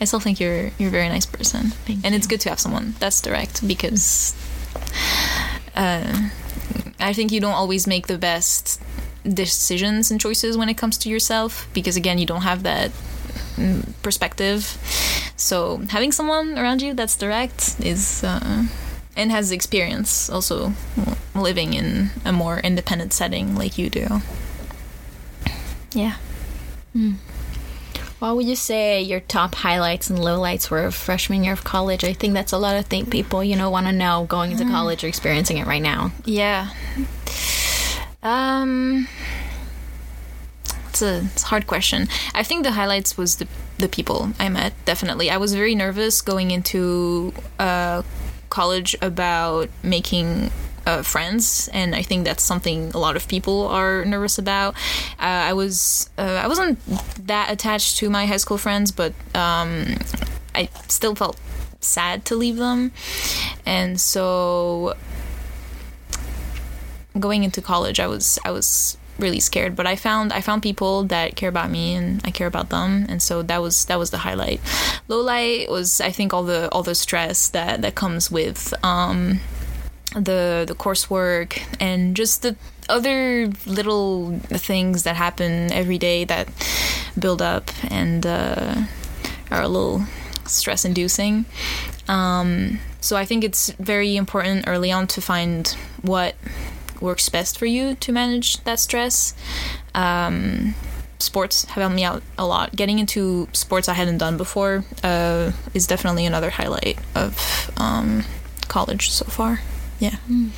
I 0.00 0.04
still 0.04 0.20
think 0.20 0.40
you're 0.40 0.70
you're 0.78 0.88
a 0.88 0.92
very 0.92 1.08
nice 1.08 1.26
person. 1.26 1.70
Thank 1.86 2.04
and 2.04 2.14
you. 2.14 2.18
it's 2.18 2.26
good 2.26 2.40
to 2.40 2.48
have 2.48 2.60
someone 2.60 2.94
that's 2.98 3.20
direct 3.20 3.66
because 3.66 4.34
uh, 5.76 6.28
I 6.98 7.12
think 7.12 7.32
you 7.32 7.40
don't 7.40 7.54
always 7.54 7.86
make 7.86 8.06
the 8.06 8.18
best 8.18 8.80
decisions 9.22 10.10
and 10.10 10.20
choices 10.20 10.56
when 10.56 10.68
it 10.68 10.76
comes 10.76 10.98
to 10.98 11.08
yourself 11.08 11.68
because 11.72 11.96
again 11.96 12.18
you 12.18 12.26
don't 12.26 12.42
have 12.42 12.62
that 12.62 12.90
mm, 13.56 13.86
perspective 14.02 14.76
so 15.36 15.78
having 15.90 16.10
someone 16.10 16.58
around 16.58 16.82
you 16.82 16.92
that's 16.94 17.16
direct 17.16 17.78
is 17.80 18.24
uh, 18.24 18.64
and 19.16 19.30
has 19.30 19.52
experience 19.52 20.28
also 20.28 20.72
living 21.34 21.74
in 21.74 22.10
a 22.24 22.32
more 22.32 22.58
independent 22.60 23.12
setting 23.12 23.54
like 23.54 23.78
you 23.78 23.88
do 23.88 24.06
yeah 25.92 26.16
mm. 26.94 27.14
What 28.22 28.36
would 28.36 28.46
you 28.46 28.54
say 28.54 29.02
your 29.02 29.18
top 29.18 29.56
highlights 29.56 30.08
and 30.08 30.16
lowlights 30.16 30.70
were 30.70 30.84
of 30.84 30.94
freshman 30.94 31.42
year 31.42 31.52
of 31.52 31.64
college? 31.64 32.04
I 32.04 32.12
think 32.12 32.34
that's 32.34 32.52
a 32.52 32.56
lot 32.56 32.76
of 32.76 32.86
thing 32.86 33.06
people, 33.06 33.42
you 33.42 33.56
know, 33.56 33.68
want 33.68 33.86
to 33.86 33.92
know 33.92 34.26
going 34.28 34.52
into 34.52 34.62
mm. 34.62 34.70
college 34.70 35.02
or 35.02 35.08
experiencing 35.08 35.58
it 35.58 35.66
right 35.66 35.82
now. 35.82 36.12
Yeah. 36.24 36.68
Um 38.22 39.08
it's 40.88 41.02
a, 41.02 41.22
it's 41.24 41.42
a 41.42 41.46
hard 41.46 41.66
question. 41.66 42.06
I 42.34 42.42
think 42.42 42.64
the 42.64 42.72
highlights 42.72 43.16
was 43.16 43.36
the 43.36 43.48
the 43.78 43.88
people 43.88 44.30
I 44.38 44.48
met, 44.48 44.72
definitely. 44.84 45.30
I 45.30 45.38
was 45.38 45.54
very 45.54 45.74
nervous 45.74 46.20
going 46.22 46.50
into 46.50 47.32
uh, 47.58 48.02
college 48.50 48.94
about 49.02 49.70
making 49.82 50.50
uh, 50.86 51.02
friends, 51.02 51.68
and 51.72 51.94
I 51.94 52.02
think 52.02 52.24
that's 52.24 52.44
something 52.44 52.92
a 52.94 52.98
lot 52.98 53.16
of 53.16 53.26
people 53.26 53.66
are 53.68 54.04
nervous 54.04 54.38
about. 54.38 54.74
Uh, 55.18 55.50
I 55.50 55.52
was 55.54 56.10
uh, 56.18 56.40
I 56.44 56.46
wasn't 56.46 56.78
that 57.26 57.50
attached 57.50 57.96
to 57.98 58.10
my 58.10 58.26
high 58.26 58.36
school 58.36 58.58
friends, 58.58 58.92
but 58.92 59.14
um, 59.34 59.96
I 60.54 60.68
still 60.88 61.14
felt 61.14 61.40
sad 61.80 62.24
to 62.26 62.36
leave 62.36 62.56
them, 62.56 62.92
and 63.66 64.00
so 64.00 64.94
going 67.18 67.44
into 67.44 67.60
college, 67.60 68.00
I 68.00 68.06
was 68.06 68.38
I 68.44 68.50
was 68.50 68.96
really 69.18 69.40
scared 69.40 69.76
but 69.76 69.86
i 69.86 69.94
found 69.94 70.32
i 70.32 70.40
found 70.40 70.62
people 70.62 71.04
that 71.04 71.36
care 71.36 71.50
about 71.50 71.70
me 71.70 71.94
and 71.94 72.20
i 72.24 72.30
care 72.30 72.46
about 72.46 72.70
them 72.70 73.04
and 73.10 73.22
so 73.22 73.42
that 73.42 73.60
was 73.60 73.84
that 73.84 73.98
was 73.98 74.10
the 74.10 74.16
highlight 74.16 74.58
low 75.06 75.20
light 75.20 75.70
was 75.70 76.00
i 76.00 76.10
think 76.10 76.32
all 76.32 76.42
the 76.42 76.68
all 76.70 76.82
the 76.82 76.94
stress 76.94 77.50
that 77.50 77.82
that 77.82 77.94
comes 77.94 78.30
with 78.30 78.72
um 78.82 79.38
the 80.14 80.64
the 80.66 80.74
coursework 80.74 81.62
and 81.78 82.16
just 82.16 82.40
the 82.42 82.56
other 82.88 83.48
little 83.66 84.38
things 84.48 85.04
that 85.04 85.16
happen 85.16 85.72
every 85.72 85.98
day 85.98 86.24
that 86.24 86.48
build 87.18 87.40
up 87.40 87.70
and 87.90 88.26
uh, 88.26 88.82
are 89.50 89.62
a 89.62 89.68
little 89.68 90.04
stress 90.46 90.84
inducing. 90.84 91.44
Um, 92.08 92.80
so 93.00 93.16
I 93.16 93.24
think 93.24 93.44
it's 93.44 93.70
very 93.72 94.16
important 94.16 94.64
early 94.66 94.90
on 94.92 95.06
to 95.08 95.20
find 95.20 95.68
what 96.02 96.34
works 97.02 97.28
best 97.28 97.58
for 97.58 97.66
you 97.66 97.94
to 97.96 98.12
manage 98.12 98.62
that 98.64 98.78
stress. 98.78 99.34
Um, 99.94 100.74
sports 101.18 101.64
have 101.64 101.82
helped 101.82 101.94
me 101.94 102.04
out 102.04 102.22
a 102.38 102.46
lot. 102.46 102.74
Getting 102.74 102.98
into 102.98 103.48
sports 103.52 103.88
I 103.88 103.94
hadn't 103.94 104.18
done 104.18 104.36
before 104.36 104.84
uh, 105.02 105.52
is 105.74 105.86
definitely 105.86 106.26
another 106.26 106.50
highlight 106.50 106.98
of 107.14 107.70
um, 107.76 108.24
college 108.68 109.10
so 109.10 109.24
far. 109.26 109.60
Yeah. 109.98 110.16
Mm. 110.28 110.50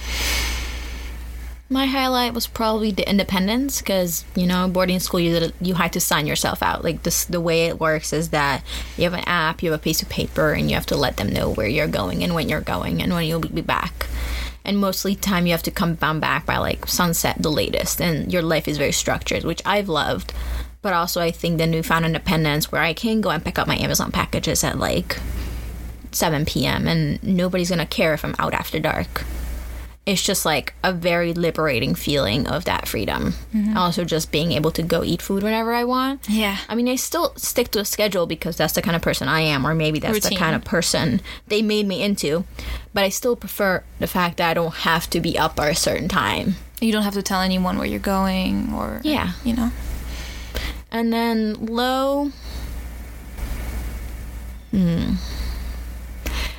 My 1.70 1.86
highlight 1.86 2.34
was 2.34 2.46
probably 2.46 2.90
the 2.90 3.08
independence 3.08 3.80
because 3.80 4.24
you 4.36 4.46
know 4.46 4.68
boarding 4.68 5.00
school 5.00 5.18
you 5.18 5.50
you 5.60 5.74
had 5.74 5.94
to 5.94 6.00
sign 6.00 6.26
yourself 6.26 6.62
out. 6.62 6.84
Like 6.84 7.02
this, 7.02 7.24
the 7.24 7.40
way 7.40 7.66
it 7.66 7.80
works 7.80 8.12
is 8.12 8.28
that 8.30 8.62
you 8.96 9.04
have 9.04 9.14
an 9.14 9.24
app, 9.26 9.62
you 9.62 9.72
have 9.72 9.80
a 9.80 9.82
piece 9.82 10.02
of 10.02 10.08
paper, 10.08 10.52
and 10.52 10.68
you 10.68 10.74
have 10.74 10.86
to 10.86 10.96
let 10.96 11.16
them 11.16 11.30
know 11.30 11.50
where 11.50 11.66
you're 11.66 11.88
going 11.88 12.22
and 12.22 12.34
when 12.34 12.48
you're 12.48 12.60
going 12.60 13.02
and 13.02 13.12
when 13.12 13.26
you'll 13.26 13.40
be 13.40 13.62
back. 13.62 14.06
And 14.64 14.78
mostly 14.78 15.14
time 15.14 15.46
you 15.46 15.52
have 15.52 15.62
to 15.64 15.70
come 15.70 15.94
back 15.94 16.46
by 16.46 16.56
like 16.56 16.86
sunset, 16.88 17.36
the 17.38 17.50
latest, 17.50 18.00
and 18.00 18.32
your 18.32 18.42
life 18.42 18.66
is 18.66 18.78
very 18.78 18.92
structured, 18.92 19.44
which 19.44 19.60
I've 19.66 19.88
loved. 19.88 20.32
But 20.80 20.92
also, 20.92 21.20
I 21.20 21.30
think 21.30 21.58
the 21.58 21.66
newfound 21.66 22.04
independence 22.04 22.70
where 22.72 22.82
I 22.82 22.94
can 22.94 23.20
go 23.20 23.30
and 23.30 23.44
pick 23.44 23.58
up 23.58 23.68
my 23.68 23.76
Amazon 23.76 24.10
packages 24.10 24.64
at 24.64 24.78
like 24.78 25.18
7 26.12 26.44
p.m. 26.44 26.86
and 26.86 27.22
nobody's 27.22 27.70
gonna 27.70 27.86
care 27.86 28.14
if 28.14 28.24
I'm 28.24 28.36
out 28.38 28.54
after 28.54 28.78
dark. 28.78 29.24
It's 30.06 30.22
just 30.22 30.44
like 30.44 30.74
a 30.84 30.92
very 30.92 31.32
liberating 31.32 31.94
feeling 31.94 32.46
of 32.46 32.66
that 32.66 32.86
freedom. 32.86 33.32
Also, 33.74 34.04
just 34.04 34.30
being 34.30 34.52
able 34.52 34.70
to 34.72 34.82
go 34.82 35.02
eat 35.02 35.22
food 35.22 35.42
whenever 35.42 35.72
I 35.72 35.84
want. 35.84 36.28
Yeah. 36.28 36.58
I 36.68 36.74
mean, 36.74 36.88
I 36.88 36.96
still 36.96 37.32
stick 37.36 37.70
to 37.70 37.80
a 37.80 37.84
schedule 37.86 38.26
because 38.26 38.56
that's 38.56 38.74
the 38.74 38.82
kind 38.82 38.96
of 38.96 39.00
person 39.02 39.28
I 39.28 39.40
am, 39.40 39.66
or 39.66 39.74
maybe 39.74 39.98
that's 40.00 40.28
the 40.28 40.36
kind 40.36 40.54
of 40.54 40.62
person 40.64 41.22
they 41.48 41.62
made 41.62 41.86
me 41.86 42.02
into. 42.02 42.44
But 42.92 43.04
I 43.04 43.08
still 43.08 43.34
prefer 43.34 43.82
the 43.98 44.06
fact 44.06 44.36
that 44.36 44.50
I 44.50 44.54
don't 44.54 44.74
have 44.74 45.08
to 45.10 45.20
be 45.20 45.38
up 45.38 45.56
by 45.56 45.68
a 45.68 45.74
certain 45.74 46.08
time. 46.08 46.56
You 46.82 46.92
don't 46.92 47.02
have 47.04 47.14
to 47.14 47.22
tell 47.22 47.40
anyone 47.40 47.78
where 47.78 47.86
you're 47.86 47.98
going 47.98 48.74
or 48.74 49.00
Yeah. 49.04 49.32
you 49.42 49.54
know. 49.56 49.70
And 50.92 51.12
then 51.12 51.54
low. 51.66 52.30
Hmm. 54.70 55.14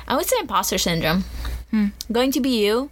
I 0.08 0.16
would 0.16 0.26
say 0.26 0.36
imposter 0.40 0.78
syndrome. 0.78 1.24
Going 2.10 2.32
to 2.32 2.40
be 2.40 2.64
you. 2.64 2.88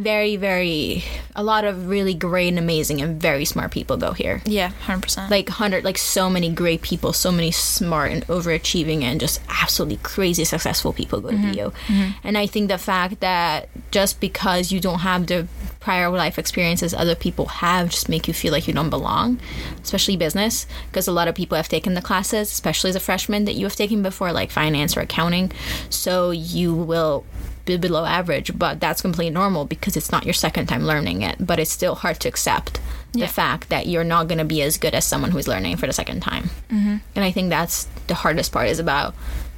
Very, 0.00 0.36
very. 0.36 1.04
A 1.36 1.42
lot 1.42 1.64
of 1.64 1.88
really 1.88 2.14
great 2.14 2.48
and 2.48 2.58
amazing 2.58 3.00
and 3.00 3.20
very 3.20 3.44
smart 3.44 3.70
people 3.70 3.96
go 3.96 4.12
here. 4.12 4.42
Yeah, 4.44 4.72
100%. 4.86 5.30
Like 5.30 5.48
hundred, 5.48 5.84
like 5.84 5.98
so 5.98 6.28
many 6.28 6.50
great 6.50 6.82
people, 6.82 7.12
so 7.12 7.30
many 7.30 7.50
smart 7.50 8.10
and 8.10 8.26
overachieving 8.26 9.02
and 9.02 9.20
just 9.20 9.40
absolutely 9.48 9.98
crazy 10.02 10.44
successful 10.44 10.92
people 10.92 11.20
go 11.20 11.30
to 11.30 11.36
mm-hmm. 11.36 11.52
BU. 11.52 11.70
Mm-hmm. 11.70 12.10
And 12.24 12.38
I 12.38 12.46
think 12.46 12.68
the 12.68 12.78
fact 12.78 13.20
that 13.20 13.68
just 13.90 14.20
because 14.20 14.72
you 14.72 14.80
don't 14.80 15.00
have 15.00 15.26
the 15.26 15.46
prior 15.80 16.10
life 16.10 16.38
experiences 16.38 16.92
other 16.92 17.14
people 17.14 17.46
have 17.46 17.88
just 17.88 18.08
make 18.08 18.28
you 18.28 18.34
feel 18.34 18.52
like 18.52 18.68
you 18.68 18.74
don't 18.74 18.90
belong, 18.90 19.40
especially 19.82 20.16
business, 20.16 20.66
because 20.90 21.08
a 21.08 21.12
lot 21.12 21.28
of 21.28 21.34
people 21.34 21.56
have 21.56 21.68
taken 21.68 21.94
the 21.94 22.02
classes, 22.02 22.50
especially 22.52 22.90
as 22.90 22.96
a 22.96 23.00
freshman 23.00 23.44
that 23.46 23.54
you 23.54 23.64
have 23.64 23.76
taken 23.76 24.02
before, 24.02 24.32
like 24.32 24.50
finance 24.50 24.96
or 24.96 25.00
accounting. 25.00 25.50
So 25.88 26.30
you 26.30 26.74
will 26.74 27.24
below 27.64 28.04
average, 28.04 28.56
but 28.58 28.80
that's 28.80 29.00
completely 29.02 29.32
normal 29.32 29.64
because 29.64 29.96
it's 29.96 30.10
not 30.10 30.24
your 30.24 30.34
second 30.34 30.66
time 30.66 30.84
learning 30.84 31.22
it. 31.22 31.36
But 31.38 31.58
it's 31.58 31.70
still 31.70 31.94
hard 31.94 32.18
to 32.20 32.28
accept 32.28 32.80
Yeah. 33.12 33.26
the 33.26 33.32
fact 33.32 33.68
that 33.68 33.86
you're 33.86 34.04
not 34.04 34.28
going 34.28 34.38
to 34.38 34.44
be 34.44 34.62
as 34.62 34.76
good 34.78 34.94
as 34.94 35.04
someone 35.04 35.30
who's 35.30 35.46
learning 35.48 35.76
for 35.76 35.86
the 35.86 35.92
second 35.92 36.20
time. 36.20 36.50
Mm-hmm. 36.70 36.96
And 37.16 37.24
I 37.24 37.30
think 37.30 37.50
that's 37.50 37.84
the 38.06 38.14
hardest 38.14 38.52
part 38.52 38.68
is 38.68 38.78
about 38.78 39.14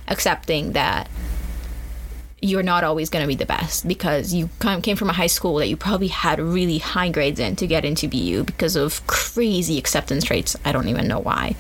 accepting 0.09 0.73
that 0.73 1.09
you're 2.45 2.63
not 2.65 2.83
always 2.83 3.09
going 3.09 3.23
to 3.23 3.29
be 3.29 3.37
the 3.37 3.47
best 3.47 3.87
because 3.87 4.35
you 4.35 4.51
come, 4.59 4.83
came 4.83 4.97
from 4.97 5.09
a 5.09 5.13
high 5.13 5.29
school 5.29 5.55
that 5.57 5.69
you 5.69 5.77
probably 5.77 6.09
had 6.09 6.41
really 6.41 6.79
high 6.79 7.09
grades 7.09 7.39
in 7.39 7.55
to 7.57 7.67
get 7.69 7.85
into 7.85 8.09
BU 8.09 8.43
because 8.45 8.75
of 8.75 9.07
crazy 9.07 9.79
acceptance 9.79 10.29
rates. 10.29 10.57
I 10.65 10.73
don't 10.73 10.89
even 10.89 11.07
know 11.07 11.21
why. 11.21 11.55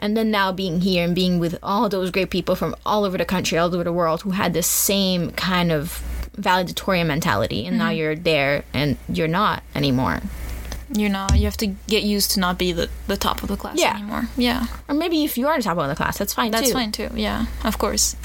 And 0.00 0.16
then 0.16 0.30
now 0.30 0.50
being 0.50 0.80
here 0.80 1.04
and 1.04 1.14
being 1.14 1.38
with 1.38 1.58
all 1.62 1.88
those 1.88 2.10
great 2.10 2.30
people 2.30 2.56
from 2.56 2.74
all 2.84 3.04
over 3.04 3.16
the 3.18 3.24
country, 3.24 3.58
all 3.58 3.72
over 3.72 3.84
the 3.84 3.92
world 3.92 4.22
who 4.22 4.30
had 4.30 4.54
the 4.54 4.62
same 4.62 5.30
kind 5.32 5.70
of 5.70 6.02
valedictorian 6.36 7.06
mentality, 7.06 7.66
and 7.66 7.76
now 7.76 7.88
mm-hmm. 7.88 7.98
you're 7.98 8.16
there 8.16 8.64
and 8.72 8.96
you're 9.12 9.28
not 9.28 9.62
anymore. 9.74 10.22
you're 10.92 11.10
not 11.10 11.36
you 11.38 11.44
have 11.44 11.56
to 11.58 11.68
get 11.86 12.02
used 12.02 12.32
to 12.32 12.40
not 12.40 12.58
be 12.58 12.72
the, 12.72 12.88
the 13.06 13.16
top 13.16 13.42
of 13.42 13.48
the 13.48 13.56
class 13.56 13.78
Yeah. 13.78 13.94
anymore. 13.94 14.24
Yeah. 14.36 14.66
Or 14.88 14.94
maybe 14.94 15.22
if 15.22 15.36
you 15.38 15.46
are 15.48 15.56
the 15.56 15.62
top 15.62 15.78
of 15.78 15.86
the 15.88 15.94
class, 15.94 16.18
that's 16.18 16.32
fine 16.34 16.50
That's 16.50 16.68
too. 16.68 16.72
fine 16.72 16.92
too. 16.92 17.10
Yeah, 17.14 17.46
of 17.62 17.76
course. 17.78 18.16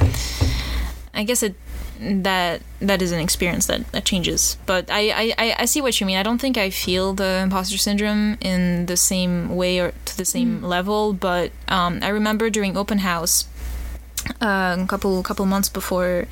I 1.13 1.23
guess 1.23 1.43
it 1.43 1.55
that 1.99 2.61
that 2.79 3.01
is 3.01 3.11
an 3.11 3.19
experience 3.19 3.65
that, 3.67 3.91
that 3.91 4.05
changes. 4.05 4.57
But 4.65 4.89
I, 4.91 5.33
I, 5.37 5.55
I- 5.59 5.65
see 5.65 5.81
what 5.81 5.99
you 5.99 6.05
mean. 6.05 6.17
I 6.17 6.23
don't 6.23 6.39
think 6.39 6.57
I 6.57 6.69
feel 6.69 7.13
the 7.13 7.39
imposter 7.43 7.77
syndrome 7.77 8.37
in 8.41 8.85
the 8.85 8.97
same 8.97 9.55
way 9.55 9.79
or 9.79 9.93
to 10.05 10.17
the 10.17 10.25
same 10.25 10.61
level. 10.61 11.13
But 11.13 11.51
um, 11.67 11.99
I 12.01 12.09
remember 12.09 12.49
during 12.49 12.77
open 12.77 12.99
house, 12.99 13.45
uh, 14.41 14.77
a 14.79 14.85
couple 14.87 15.21
couple 15.23 15.45
months 15.45 15.69
before. 15.69 16.27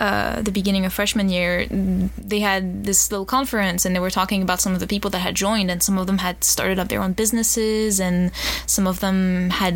Uh, 0.00 0.40
the 0.42 0.52
beginning 0.52 0.86
of 0.86 0.92
freshman 0.92 1.28
year, 1.28 1.66
they 1.68 2.38
had 2.38 2.84
this 2.84 3.10
little 3.10 3.26
conference 3.26 3.84
and 3.84 3.96
they 3.96 3.98
were 3.98 4.10
talking 4.12 4.42
about 4.42 4.60
some 4.60 4.72
of 4.72 4.78
the 4.78 4.86
people 4.86 5.10
that 5.10 5.18
had 5.18 5.34
joined, 5.34 5.72
and 5.72 5.82
some 5.82 5.98
of 5.98 6.06
them 6.06 6.18
had 6.18 6.44
started 6.44 6.78
up 6.78 6.86
their 6.86 7.02
own 7.02 7.12
businesses, 7.12 7.98
and 7.98 8.30
some 8.64 8.86
of 8.86 9.00
them 9.00 9.50
had 9.50 9.74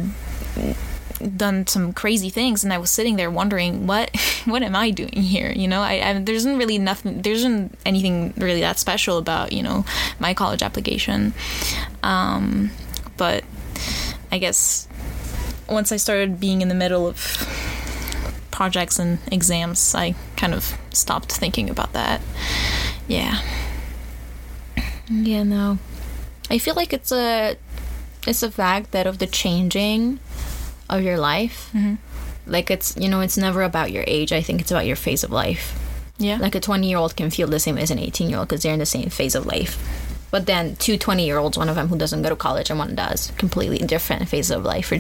done 1.37 1.67
some 1.67 1.93
crazy 1.93 2.31
things 2.31 2.65
and 2.65 2.73
I 2.73 2.79
was 2.79 2.91
sitting 2.91 3.17
there 3.17 3.31
wondering 3.31 3.87
what 3.87 4.15
what 4.45 4.63
am 4.63 4.77
I 4.77 4.91
doing 4.91 5.23
here? 5.23 5.53
You 5.55 5.69
know 5.69 5.83
I, 5.83 6.11
I 6.11 6.19
there 6.19 6.35
isn't 6.35 6.59
really 6.59 6.79
nothing 6.79 7.23
there 7.23 7.33
isn't 7.33 7.79
anything 7.85 8.35
really 8.37 8.61
that 8.61 8.79
special 8.79 9.19
about 9.19 9.53
you 9.53 9.63
know 9.63 9.85
my 10.19 10.35
college 10.35 10.63
application. 10.63 11.35
Um, 12.03 12.71
but 13.17 13.45
I 14.31 14.39
guess 14.39 14.89
once 15.69 15.93
I 15.93 15.97
started 15.97 16.41
being 16.41 16.61
in 16.61 16.69
the 16.69 16.75
middle 16.75 17.07
of 17.07 17.17
projects 18.51 18.99
and 18.99 19.19
exams 19.31 19.95
I 19.95 20.15
kind 20.37 20.55
of 20.55 20.77
stopped 20.93 21.33
thinking 21.33 21.71
about 21.71 21.93
that. 21.93 22.21
Yeah. 23.09 23.41
Yeah, 25.11 25.43
no. 25.43 25.79
I 26.51 26.59
feel 26.59 26.75
like 26.75 26.93
it's 26.93 27.13
a 27.13 27.57
it's 28.27 28.43
a 28.43 28.51
fact 28.51 28.93
that 28.93 29.07
of 29.07 29.19
the 29.19 29.27
changing 29.27 30.21
of 30.99 31.05
your 31.05 31.19
life. 31.19 31.71
Mm-hmm. 31.73 31.95
Like 32.47 32.71
it's 32.71 32.97
you 32.97 33.09
know 33.09 33.21
it's 33.21 33.39
never 33.39 33.63
about 33.63 33.93
your 33.93 34.05
age. 34.07 34.33
I 34.33 34.43
think 34.43 34.61
it's 34.61 34.71
about 34.71 34.87
your 34.87 34.97
phase 34.97 35.25
of 35.25 35.31
life. 35.31 35.79
yeah 36.19 36.39
Like 36.39 36.55
a 36.55 36.61
20 36.61 36.89
year 36.89 36.99
old 36.99 37.17
can 37.17 37.31
feel 37.31 37.49
the 37.49 37.61
same 37.61 37.79
as 37.79 37.91
an 37.91 37.99
18 37.99 38.29
year 38.29 38.39
old 38.39 38.49
because 38.49 38.63
they're 38.63 38.73
in 38.73 38.79
the 38.79 38.87
same 38.87 39.09
phase 39.11 39.35
of 39.35 39.47
life. 39.47 39.79
But 40.31 40.47
then 40.47 40.77
two 40.77 40.97
20 40.97 41.25
year 41.25 41.39
olds, 41.39 41.59
one 41.59 41.69
of 41.69 41.77
them 41.77 41.89
who 41.89 41.99
doesn't 41.99 42.23
go 42.23 42.31
to 42.31 42.37
college 42.37 42.71
and 42.71 42.79
one 42.79 42.95
does, 42.95 43.33
completely 43.37 43.79
different 43.79 44.29
phases 44.29 44.51
of 44.51 44.65
life. 44.65 44.93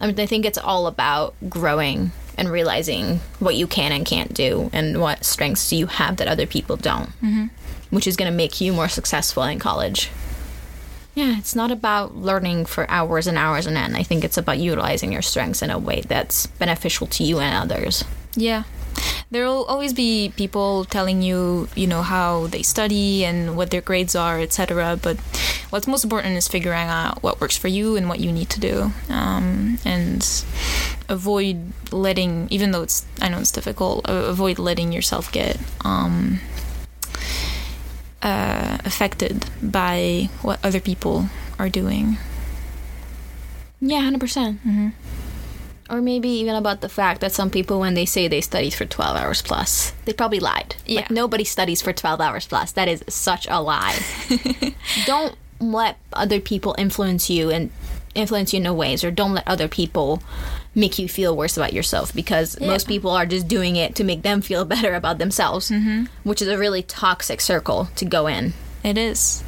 I 0.00 0.06
mean, 0.06 0.20
I 0.20 0.26
think 0.26 0.44
it's 0.44 0.58
all 0.58 0.86
about 0.86 1.34
growing 1.48 2.12
and 2.36 2.50
realizing 2.50 3.20
what 3.38 3.54
you 3.54 3.66
can 3.66 3.92
and 3.92 4.04
can't 4.04 4.34
do 4.34 4.68
and 4.72 5.00
what 5.00 5.24
strengths 5.24 5.70
do 5.70 5.76
you 5.76 5.86
have 5.86 6.16
that 6.16 6.28
other 6.28 6.46
people 6.46 6.76
don't, 6.76 7.08
mm-hmm. 7.22 7.46
which 7.90 8.06
is 8.06 8.16
going 8.16 8.30
to 8.30 8.36
make 8.36 8.60
you 8.60 8.72
more 8.72 8.88
successful 8.88 9.44
in 9.44 9.58
college. 9.58 10.10
Yeah, 11.14 11.38
it's 11.38 11.54
not 11.54 11.70
about 11.70 12.16
learning 12.16 12.66
for 12.66 12.90
hours 12.90 13.26
and 13.26 13.38
hours 13.38 13.66
and 13.66 13.76
end. 13.76 13.96
I 13.96 14.02
think 14.02 14.24
it's 14.24 14.36
about 14.36 14.58
utilizing 14.58 15.12
your 15.12 15.22
strengths 15.22 15.62
in 15.62 15.70
a 15.70 15.78
way 15.78 16.00
that's 16.00 16.46
beneficial 16.46 17.06
to 17.06 17.22
you 17.22 17.38
and 17.38 17.54
others. 17.54 18.04
Yeah. 18.34 18.64
There 19.30 19.46
will 19.46 19.64
always 19.64 19.92
be 19.92 20.32
people 20.36 20.84
telling 20.84 21.22
you, 21.22 21.68
you 21.74 21.86
know, 21.86 22.02
how 22.02 22.48
they 22.48 22.62
study 22.62 23.24
and 23.24 23.56
what 23.56 23.70
their 23.70 23.80
grades 23.80 24.14
are, 24.14 24.40
etc. 24.40 24.98
But 25.00 25.18
what's 25.70 25.86
most 25.86 26.04
important 26.04 26.36
is 26.36 26.46
figuring 26.46 26.88
out 26.88 27.22
what 27.22 27.40
works 27.40 27.56
for 27.56 27.68
you 27.68 27.96
and 27.96 28.08
what 28.08 28.20
you 28.20 28.30
need 28.30 28.50
to 28.50 28.60
do, 28.60 28.92
um, 29.08 29.78
and 29.84 30.22
avoid 31.08 31.72
letting, 31.90 32.48
even 32.50 32.70
though 32.70 32.82
it's, 32.82 33.04
I 33.20 33.28
know 33.28 33.38
it's 33.38 33.50
difficult, 33.50 34.04
avoid 34.04 34.58
letting 34.58 34.92
yourself 34.92 35.32
get 35.32 35.58
um, 35.84 36.40
uh, 38.24 38.78
affected 38.84 39.46
by 39.62 40.28
what 40.42 40.58
other 40.64 40.80
people 40.80 41.28
are 41.58 41.68
doing. 41.68 42.16
Yeah, 43.80 44.00
100%. 44.00 44.18
percent 44.18 44.60
Mm-hmm. 44.66 44.88
Or 45.90 46.00
maybe 46.00 46.30
even 46.30 46.54
about 46.54 46.80
the 46.80 46.88
fact 46.88 47.20
that 47.20 47.32
some 47.32 47.50
people, 47.50 47.78
when 47.78 47.92
they 47.92 48.06
say 48.06 48.26
they 48.26 48.40
studied 48.40 48.72
for 48.72 48.86
12 48.86 49.16
hours 49.18 49.42
plus, 49.42 49.92
they 50.06 50.14
probably 50.14 50.40
lied. 50.40 50.74
Yeah. 50.86 51.00
Like, 51.00 51.10
nobody 51.10 51.44
studies 51.44 51.82
for 51.82 51.92
12 51.92 52.22
hours 52.22 52.46
plus. 52.46 52.72
That 52.72 52.88
is 52.88 53.04
such 53.06 53.46
a 53.50 53.60
lie. 53.60 53.98
don't 55.06 55.36
let 55.60 55.98
other 56.14 56.40
people 56.40 56.74
influence 56.78 57.28
you 57.28 57.50
and 57.50 57.70
influence 58.14 58.52
you 58.52 58.58
in 58.58 58.62
no 58.62 58.74
ways, 58.74 59.04
or 59.04 59.10
don't 59.10 59.34
let 59.34 59.46
other 59.46 59.68
people 59.68 60.22
make 60.74 60.98
you 60.98 61.08
feel 61.08 61.36
worse 61.36 61.56
about 61.56 61.72
yourself 61.72 62.12
because 62.14 62.58
most 62.60 62.88
people 62.88 63.10
are 63.10 63.26
just 63.26 63.46
doing 63.46 63.76
it 63.76 63.94
to 63.94 64.04
make 64.04 64.22
them 64.22 64.40
feel 64.40 64.64
better 64.74 64.94
about 64.94 65.18
themselves, 65.18 65.70
mm-hmm. 65.70 66.04
which 66.28 66.42
is 66.42 66.48
a 66.48 66.58
really 66.58 66.82
toxic 66.82 67.40
circle 67.40 67.88
to 67.96 68.04
go 68.04 68.26
in. 68.26 68.52
It 68.82 68.98
is. 68.98 69.42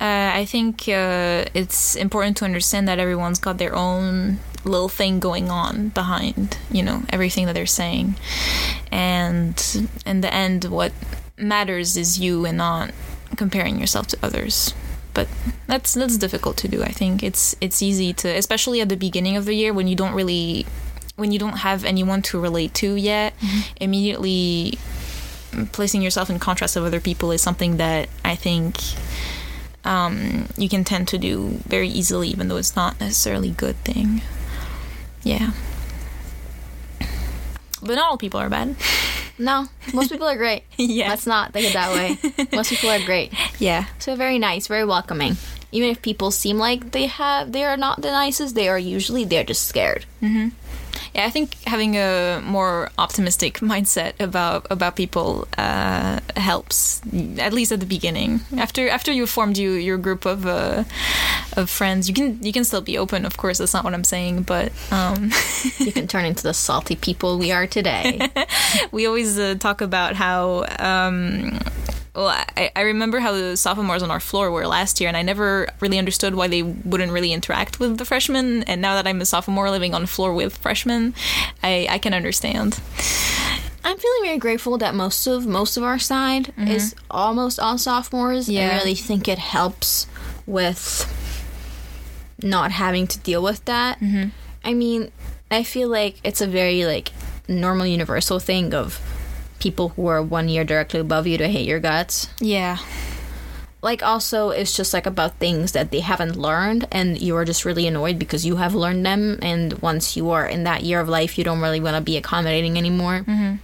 Uh, 0.00 0.32
I 0.34 0.44
think 0.46 0.88
uh, 0.88 1.44
it's 1.54 1.94
important 1.94 2.36
to 2.38 2.44
understand 2.44 2.88
that 2.88 2.98
everyone's 2.98 3.38
got 3.38 3.58
their 3.58 3.74
own 3.74 4.40
little 4.64 4.88
thing 4.88 5.20
going 5.20 5.50
on 5.50 5.88
behind, 5.90 6.58
you 6.70 6.82
know, 6.82 7.02
everything 7.10 7.46
that 7.46 7.52
they're 7.52 7.66
saying. 7.66 8.16
And 8.90 9.90
in 10.04 10.20
the 10.20 10.32
end, 10.32 10.64
what 10.64 10.92
matters 11.36 11.96
is 11.96 12.18
you 12.18 12.44
and 12.46 12.58
not 12.58 12.92
comparing 13.36 13.78
yourself 13.78 14.08
to 14.08 14.18
others. 14.22 14.74
But 15.14 15.28
that's 15.66 15.94
that's 15.94 16.16
difficult 16.16 16.56
to 16.58 16.68
do. 16.68 16.82
I 16.82 16.90
think 16.90 17.22
it's 17.22 17.54
it's 17.60 17.82
easy 17.82 18.12
to, 18.14 18.28
especially 18.28 18.80
at 18.80 18.88
the 18.88 18.96
beginning 18.96 19.36
of 19.36 19.44
the 19.44 19.54
year 19.54 19.72
when 19.72 19.86
you 19.86 19.96
don't 19.96 20.14
really, 20.14 20.66
when 21.16 21.32
you 21.32 21.38
don't 21.38 21.58
have 21.58 21.84
anyone 21.84 22.22
to 22.22 22.40
relate 22.40 22.74
to 22.74 22.94
yet. 22.94 23.34
Immediately 23.76 24.78
placing 25.72 26.02
yourself 26.02 26.30
in 26.30 26.38
contrast 26.38 26.76
of 26.76 26.84
other 26.84 27.00
people 27.00 27.30
is 27.30 27.42
something 27.42 27.76
that 27.76 28.08
I 28.24 28.34
think 28.34 28.76
um, 29.84 30.48
you 30.56 30.68
can 30.68 30.84
tend 30.84 31.08
to 31.08 31.18
do 31.18 31.60
very 31.66 31.88
easily, 31.88 32.28
even 32.28 32.48
though 32.48 32.56
it's 32.56 32.76
not 32.76 33.00
necessarily 33.00 33.50
a 33.50 33.52
good 33.54 33.76
thing. 33.84 34.22
Yeah. 35.22 35.52
But 37.80 37.96
not 37.96 38.10
all 38.10 38.18
people 38.18 38.40
are 38.40 38.48
bad. 38.48 38.76
No, 39.38 39.66
most 39.94 40.10
people 40.10 40.26
are 40.26 40.36
great. 40.36 40.64
Yeah. 40.76 41.08
Let's 41.10 41.26
not 41.26 41.52
think 41.52 41.66
it 41.68 41.72
that 41.74 41.92
way. 41.94 42.46
Most 42.52 42.70
people 42.70 42.90
are 42.90 43.04
great. 43.04 43.32
Yeah. 43.58 43.86
So 43.98 44.16
very 44.16 44.38
nice, 44.38 44.66
very 44.66 44.84
welcoming. 44.84 45.36
Even 45.70 45.88
if 45.90 46.02
people 46.02 46.30
seem 46.30 46.58
like 46.58 46.90
they 46.90 47.06
have 47.06 47.52
they 47.52 47.64
are 47.64 47.76
not 47.76 48.02
the 48.02 48.10
nicest, 48.10 48.54
they 48.54 48.68
are 48.68 48.78
usually 48.78 49.24
they're 49.24 49.44
just 49.44 49.66
scared. 49.68 50.04
Mm-hmm. 50.20 50.48
Yeah, 51.14 51.26
I 51.26 51.30
think 51.30 51.54
having 51.64 51.96
a 51.96 52.40
more 52.44 52.90
optimistic 52.98 53.58
mindset 53.60 54.18
about 54.18 54.66
about 54.70 54.96
people 54.96 55.46
uh, 55.58 56.20
helps, 56.36 57.02
at 57.38 57.52
least 57.52 57.72
at 57.72 57.80
the 57.80 57.86
beginning. 57.86 58.40
After 58.56 58.88
after 58.88 59.12
you've 59.12 59.30
formed 59.30 59.58
you 59.58 59.72
your 59.72 59.98
group 59.98 60.24
of 60.24 60.46
uh, 60.46 60.84
of 61.56 61.68
friends, 61.68 62.08
you 62.08 62.14
can 62.14 62.42
you 62.42 62.52
can 62.52 62.64
still 62.64 62.80
be 62.80 62.96
open. 62.98 63.26
Of 63.26 63.36
course, 63.36 63.58
that's 63.58 63.74
not 63.74 63.84
what 63.84 63.94
I'm 63.94 64.04
saying, 64.04 64.42
but 64.42 64.72
um, 64.90 65.30
You 65.78 65.92
can 65.92 66.06
turn 66.06 66.24
into 66.24 66.42
the 66.42 66.54
salty 66.54 66.96
people 66.96 67.38
we 67.38 67.52
are 67.52 67.66
today. 67.66 68.28
we 68.92 69.06
always 69.06 69.38
uh, 69.38 69.54
talk 69.58 69.80
about 69.80 70.14
how. 70.14 70.64
Um, 70.78 71.58
well, 72.14 72.28
I, 72.28 72.70
I 72.76 72.82
remember 72.82 73.20
how 73.20 73.32
the 73.32 73.56
sophomores 73.56 74.02
on 74.02 74.10
our 74.10 74.20
floor 74.20 74.50
were 74.50 74.66
last 74.66 75.00
year, 75.00 75.08
and 75.08 75.16
I 75.16 75.22
never 75.22 75.68
really 75.80 75.98
understood 75.98 76.34
why 76.34 76.46
they 76.46 76.62
wouldn't 76.62 77.10
really 77.10 77.32
interact 77.32 77.80
with 77.80 77.96
the 77.96 78.04
freshmen. 78.04 78.64
And 78.64 78.82
now 78.82 78.94
that 78.94 79.06
I'm 79.06 79.20
a 79.20 79.24
sophomore 79.24 79.70
living 79.70 79.94
on 79.94 80.02
the 80.02 80.06
floor 80.06 80.34
with 80.34 80.58
freshmen, 80.58 81.14
I, 81.62 81.86
I 81.88 81.98
can 81.98 82.12
understand. 82.12 82.80
I'm 83.84 83.96
feeling 83.96 84.22
very 84.22 84.38
grateful 84.38 84.78
that 84.78 84.94
most 84.94 85.26
of 85.26 85.46
most 85.46 85.76
of 85.76 85.82
our 85.82 85.98
side 85.98 86.52
mm-hmm. 86.56 86.68
is 86.68 86.94
almost 87.10 87.58
all 87.58 87.78
sophomores. 87.78 88.48
Yeah. 88.48 88.70
I 88.70 88.74
really 88.76 88.94
think 88.94 89.26
it 89.26 89.38
helps 89.38 90.06
with 90.46 91.08
not 92.42 92.72
having 92.72 93.06
to 93.08 93.18
deal 93.20 93.42
with 93.42 93.64
that. 93.64 93.98
Mm-hmm. 94.00 94.28
I 94.64 94.74
mean, 94.74 95.10
I 95.50 95.64
feel 95.64 95.88
like 95.88 96.16
it's 96.22 96.40
a 96.40 96.46
very 96.46 96.84
like 96.84 97.10
normal 97.48 97.86
universal 97.86 98.38
thing 98.38 98.72
of 98.72 99.00
people 99.62 99.90
who 99.90 100.08
are 100.08 100.20
one 100.20 100.48
year 100.48 100.64
directly 100.64 100.98
above 100.98 101.26
you 101.26 101.38
to 101.38 101.46
hate 101.46 101.68
your 101.68 101.78
guts. 101.78 102.28
Yeah. 102.40 102.78
Like 103.80 104.02
also 104.02 104.50
it's 104.50 104.76
just 104.76 104.92
like 104.92 105.06
about 105.06 105.38
things 105.38 105.72
that 105.72 105.90
they 105.90 106.00
haven't 106.00 106.36
learned 106.36 106.86
and 106.90 107.20
you 107.20 107.36
are 107.36 107.44
just 107.44 107.64
really 107.64 107.86
annoyed 107.86 108.18
because 108.18 108.44
you 108.44 108.56
have 108.56 108.74
learned 108.74 109.06
them 109.06 109.38
and 109.42 109.74
once 109.82 110.16
you 110.16 110.30
are 110.30 110.46
in 110.46 110.64
that 110.64 110.82
year 110.82 111.00
of 111.00 111.08
life 111.08 111.38
you 111.38 111.44
don't 111.44 111.60
really 111.60 111.80
want 111.80 111.96
to 111.96 112.02
be 112.02 112.16
accommodating 112.16 112.76
anymore. 112.76 113.24
Mm-hmm. 113.26 113.56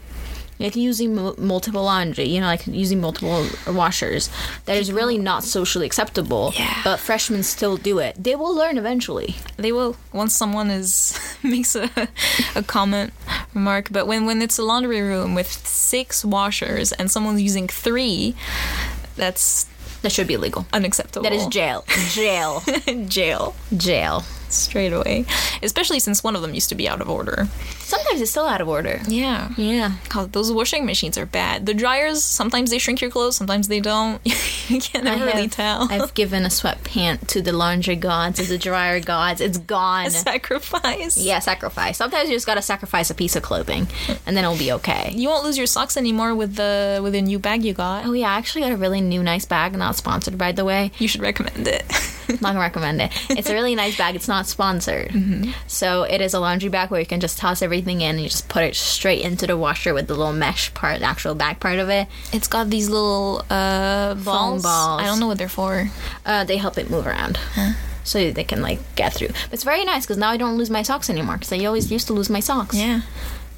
Like 0.59 0.75
using 0.75 1.15
mu- 1.15 1.35
multiple 1.39 1.85
laundry, 1.85 2.25
you 2.25 2.41
know, 2.41 2.47
like 2.47 2.67
using 2.67 3.01
multiple 3.01 3.47
washers. 3.69 4.29
That 4.65 4.77
is 4.77 4.93
really 4.93 5.17
not 5.17 5.45
socially 5.45 5.87
acceptable. 5.87 6.53
Yeah. 6.57 6.81
But 6.83 6.99
freshmen 6.99 7.43
still 7.45 7.77
do 7.77 7.99
it. 8.01 8.17
They 8.19 8.35
will 8.35 8.55
learn 8.55 8.77
eventually. 8.77 9.37
They 9.57 9.71
will 9.73 9.95
once 10.13 10.35
someone 10.35 10.69
is 10.71 11.19
makes 11.43 11.77
a, 11.77 11.89
a 12.57 12.63
comment 12.63 13.13
remark. 13.55 13.89
But 13.93 14.07
when 14.07 14.27
when 14.27 14.43
it's 14.43 14.59
a 14.59 14.65
laundry 14.65 15.01
room 15.01 15.35
with 15.35 15.47
six 15.67 16.25
washers 16.25 16.91
and 16.93 17.09
someone's 17.11 17.41
using 17.43 17.69
three, 17.69 18.35
that's 19.17 19.67
That 20.03 20.11
should 20.13 20.27
be 20.27 20.35
illegal. 20.35 20.67
unacceptable. 20.73 21.23
That 21.23 21.33
is 21.33 21.47
jail. 21.47 21.85
Jail. 22.11 22.63
jail 23.07 23.55
jail. 23.77 24.25
Straight 24.53 24.93
away. 24.93 25.25
Especially 25.63 25.99
since 25.99 26.23
one 26.25 26.37
of 26.37 26.43
them 26.43 26.55
used 26.55 26.69
to 26.69 26.75
be 26.75 26.89
out 26.89 27.01
of 27.01 27.09
order. 27.09 27.49
Sometimes 27.81 28.21
it's 28.21 28.31
still 28.31 28.47
out 28.47 28.61
of 28.61 28.69
order. 28.69 29.01
Yeah. 29.09 29.51
Yeah. 29.57 29.93
God, 30.09 30.33
those 30.33 30.53
washing 30.53 30.85
machines 30.85 31.17
are 31.17 31.27
bad. 31.27 31.67
The 31.67 31.75
dryers 31.75 32.23
sometimes 32.23 32.71
they 32.71 32.79
shrink 32.79 33.01
your 33.01 33.11
clothes, 33.11 33.37
sometimes 33.37 33.69
they 33.69 33.81
don't. 33.81 34.21
you 34.69 34.81
can't 34.81 35.05
never 35.05 35.25
really 35.25 35.43
have- 35.43 35.51
tell. 35.53 35.89
I've 35.91 36.15
given 36.15 36.45
a 36.45 36.49
sweatpant 36.49 37.27
to 37.29 37.41
the 37.43 37.53
laundry 37.53 37.97
gods, 37.97 38.39
to 38.41 38.47
the 38.47 38.59
dryer 38.59 39.01
gods. 39.01 39.41
It's 39.41 39.59
gone. 39.77 40.11
Sacrifice. 40.11 41.17
Yeah, 41.17 41.39
sacrifice. 41.39 41.97
Sometimes 41.97 42.29
you 42.29 42.37
just 42.37 42.47
gotta 42.47 42.63
sacrifice 42.63 43.11
a 43.11 43.15
piece 43.15 43.37
of 43.37 43.43
clothing, 43.43 43.87
and 44.27 44.37
then 44.37 44.45
it'll 44.45 44.57
be 44.57 44.73
okay. 44.73 45.13
You 45.15 45.29
won't 45.29 45.45
lose 45.45 45.57
your 45.59 45.67
socks 45.67 45.97
anymore 45.97 46.35
with 46.35 46.55
the 46.57 47.01
with 47.03 47.13
the 47.15 47.23
new 47.23 47.39
bag 47.39 47.65
you 47.65 47.73
got. 47.73 48.05
Oh 48.07 48.13
yeah, 48.13 48.31
I 48.31 48.37
actually 48.37 48.63
got 48.63 48.73
a 48.73 48.77
really 48.77 49.01
new 49.01 49.23
nice 49.23 49.45
bag. 49.45 49.77
Not 49.77 49.97
sponsored, 49.97 50.37
by 50.37 50.53
the 50.53 50.65
way. 50.65 50.91
You 50.99 51.09
should 51.09 51.21
recommend 51.23 51.67
it. 51.69 51.85
I'm 52.29 52.35
not 52.41 52.49
gonna 52.53 52.61
recommend 52.61 53.01
it. 53.01 53.13
It's 53.31 53.49
a 53.49 53.55
really 53.55 53.75
nice 53.75 53.97
bag. 53.97 54.15
It's 54.15 54.29
not 54.29 54.47
sponsored. 54.47 55.13
So 55.67 56.03
it 56.03 56.21
is 56.21 56.35
a 56.35 56.41
laundry 56.41 56.69
bag 56.69 56.91
where 56.91 57.01
you 57.01 57.07
can 57.07 57.21
just 57.21 57.39
toss 57.39 57.63
everything 57.63 58.01
in 58.01 58.17
and 58.17 58.21
you 58.21 58.29
just 58.29 58.49
put 58.49 58.63
it 58.63 58.77
straight 58.77 59.23
into 59.23 59.47
the 59.47 59.57
washer 59.57 59.95
with 59.95 60.07
the 60.07 60.15
little 60.15 60.33
mesh 60.33 60.73
part, 60.75 61.01
the 61.01 61.07
actual 61.07 61.35
back 61.35 61.61
part 61.61 61.79
of 61.79 61.89
it. 61.89 62.09
It's 62.33 62.49
got 62.49 62.71
these 62.71 62.89
little 62.89 63.45
uh, 63.51 64.15
balls. 64.15 64.63
balls. 64.63 65.03
I 65.03 65.07
don't 65.07 65.21
know 65.21 65.27
what 65.27 65.39
they're 65.39 65.49
for. 65.49 65.91
Uh, 66.27 66.45
they 66.45 66.57
help 66.57 66.79
it 66.79 66.91
move 66.91 67.07
around. 67.07 67.39
So 68.05 68.31
they 68.31 68.45
can 68.45 68.63
like 68.63 68.81
get 68.95 69.13
through. 69.13 69.29
But 69.29 69.53
it's 69.53 69.65
very 69.65 69.85
nice 69.85 70.07
because 70.07 70.17
now 70.17 70.31
I 70.31 70.39
don't 70.39 70.57
lose 70.57 70.71
my 70.71 70.83
socks 70.83 71.11
anymore. 71.11 71.37
Because 71.37 71.53
I 71.53 71.65
always 71.67 71.91
used 71.93 72.07
to 72.07 72.15
lose 72.15 72.31
my 72.31 72.41
socks. 72.41 72.75
Yeah. 72.75 73.03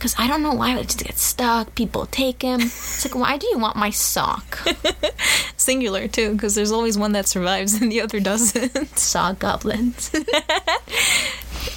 Because 0.01 0.15
I 0.17 0.27
don't 0.27 0.43
know 0.43 0.55
why 0.55 0.79
it 0.79 0.85
just 0.85 1.05
gets 1.05 1.21
stuck. 1.21 1.75
People 1.75 2.07
take 2.07 2.39
them. 2.39 2.63
It's 2.63 3.05
like, 3.05 3.15
why 3.15 3.37
do 3.37 3.47
you 3.49 3.59
want 3.59 3.77
my 3.77 3.91
sock? 3.91 4.67
Singular 5.59 6.09
too, 6.09 6.33
because 6.33 6.55
there's 6.55 6.73
always 6.73 6.97
one 6.97 7.13
that 7.13 7.29
survives 7.29 7.75
and 7.75 7.93
the 7.93 8.01
other 8.01 8.19
doesn't. 8.19 8.99
Sock 8.99 9.39
goblins. 9.41 10.11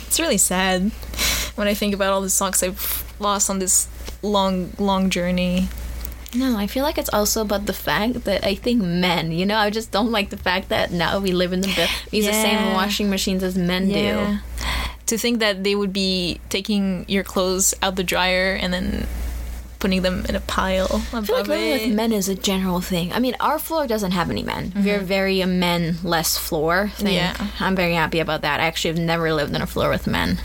It's 0.08 0.20
really 0.20 0.38
sad 0.38 0.92
when 1.56 1.68
I 1.68 1.74
think 1.74 1.94
about 1.96 2.14
all 2.14 2.22
the 2.22 2.30
socks 2.30 2.62
I've 2.62 3.04
lost 3.20 3.50
on 3.50 3.58
this 3.60 3.88
long, 4.22 4.72
long 4.78 5.10
journey. 5.10 5.68
no, 6.36 6.56
I 6.56 6.68
feel 6.68 6.84
like 6.84 6.98
it's 7.00 7.10
also 7.12 7.42
about 7.42 7.66
the 7.66 7.74
fact 7.74 8.24
that 8.26 8.46
I 8.46 8.54
think 8.56 8.82
men, 8.84 9.32
you 9.32 9.46
know, 9.46 9.58
I 9.58 9.72
just 9.72 9.92
don't 9.92 10.12
like 10.12 10.30
the 10.30 10.38
fact 10.38 10.70
that 10.70 10.92
now 10.92 11.20
we 11.20 11.32
live 11.32 11.52
in 11.52 11.62
the. 11.62 11.90
We 12.12 12.20
use 12.20 12.28
the 12.28 12.34
same 12.34 12.74
washing 12.74 13.10
machines 13.10 13.42
as 13.44 13.58
men 13.58 13.88
do. 13.90 14.38
To 15.13 15.17
think 15.19 15.41
that 15.41 15.63
they 15.63 15.76
would 15.76 15.93
be 15.93 16.41
taking 16.49 17.06
your 17.08 17.23
clothes 17.23 17.76
out 17.84 17.97
the 17.97 18.04
dryer 18.04 18.58
and 18.60 18.73
then 18.73 19.06
putting 19.78 20.02
them 20.02 20.26
in 20.28 20.34
a 20.34 20.39
pile 20.39 20.88
I 21.13 21.21
feel 21.21 21.36
like 21.36 21.47
living 21.47 21.69
it. 21.69 21.88
with 21.88 21.95
men 21.95 22.12
is 22.12 22.28
a 22.28 22.34
general 22.34 22.82
thing. 22.82 23.13
I 23.13 23.19
mean, 23.19 23.36
our 23.39 23.60
floor 23.60 23.86
doesn't 23.86 24.10
have 24.10 24.32
any 24.32 24.41
men. 24.41 24.73
We're 24.76 24.97
mm-hmm. 24.97 25.06
very 25.06 25.41
a 25.41 25.45
men-less 25.45 26.36
floor 26.36 26.89
thing. 26.95 27.13
Yeah. 27.13 27.36
I'm 27.60 27.76
very 27.76 27.93
happy 27.93 28.17
about 28.17 28.41
that. 28.41 28.60
I 28.60 28.63
actually 28.63 28.95
have 28.95 29.06
never 29.06 29.32
lived 29.32 29.56
in 29.56 29.62
a 29.62 29.67
floor 29.67 29.91
with 29.91 30.08
men. 30.08 30.39